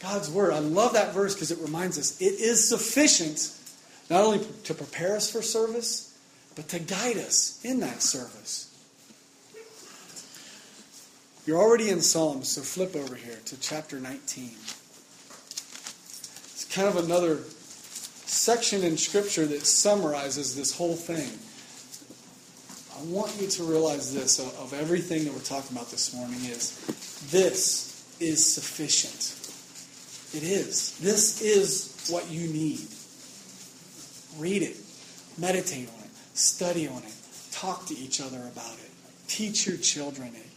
[0.00, 0.52] God's Word.
[0.52, 3.54] I love that verse because it reminds us it is sufficient
[4.10, 6.18] not only to prepare us for service,
[6.56, 8.67] but to guide us in that service.
[11.48, 14.50] You're already in Psalms, so flip over here to chapter 19.
[16.52, 17.38] It's kind of another
[18.26, 21.32] section in Scripture that summarizes this whole thing.
[23.00, 26.84] I want you to realize this of everything that we're talking about this morning is
[27.30, 29.32] this is sufficient.
[30.36, 30.98] It is.
[30.98, 32.86] This is what you need.
[34.36, 34.76] Read it,
[35.38, 37.14] meditate on it Study on it.
[37.52, 38.90] Talk to each other about it.
[39.28, 40.47] Teach your children it.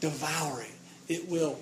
[0.00, 0.72] Devour it.
[1.08, 1.58] It will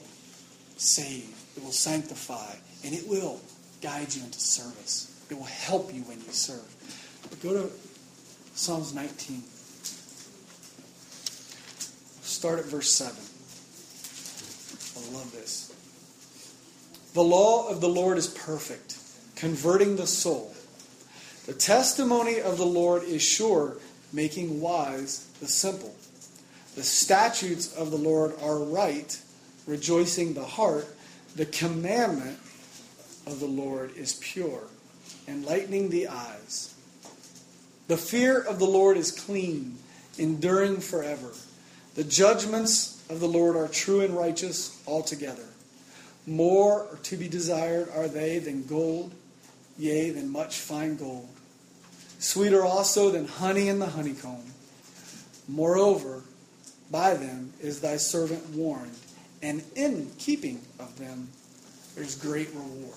[0.76, 1.34] save.
[1.56, 2.54] It will sanctify.
[2.84, 3.40] And it will
[3.80, 5.10] guide you into service.
[5.30, 6.64] It will help you when you serve.
[7.30, 7.70] But go to
[8.54, 9.42] Psalms 19.
[12.22, 13.16] Start at verse 7.
[14.96, 15.74] I love this.
[17.14, 18.98] The law of the Lord is perfect,
[19.36, 20.54] converting the soul.
[21.46, 23.76] The testimony of the Lord is sure,
[24.12, 25.94] making wise the simple.
[26.74, 29.18] The statutes of the Lord are right,
[29.66, 30.86] rejoicing the heart.
[31.36, 32.38] The commandment
[33.26, 34.64] of the Lord is pure,
[35.28, 36.74] enlightening the eyes.
[37.86, 39.78] The fear of the Lord is clean,
[40.18, 41.32] enduring forever.
[41.94, 45.46] The judgments of the Lord are true and righteous altogether.
[46.26, 49.12] More are to be desired are they than gold,
[49.76, 51.28] yea, than much fine gold.
[52.18, 54.54] Sweeter also than honey in the honeycomb.
[55.46, 56.22] Moreover,
[56.94, 58.94] by them is thy servant warned,
[59.42, 61.28] and in keeping of them
[61.96, 62.94] there's great reward.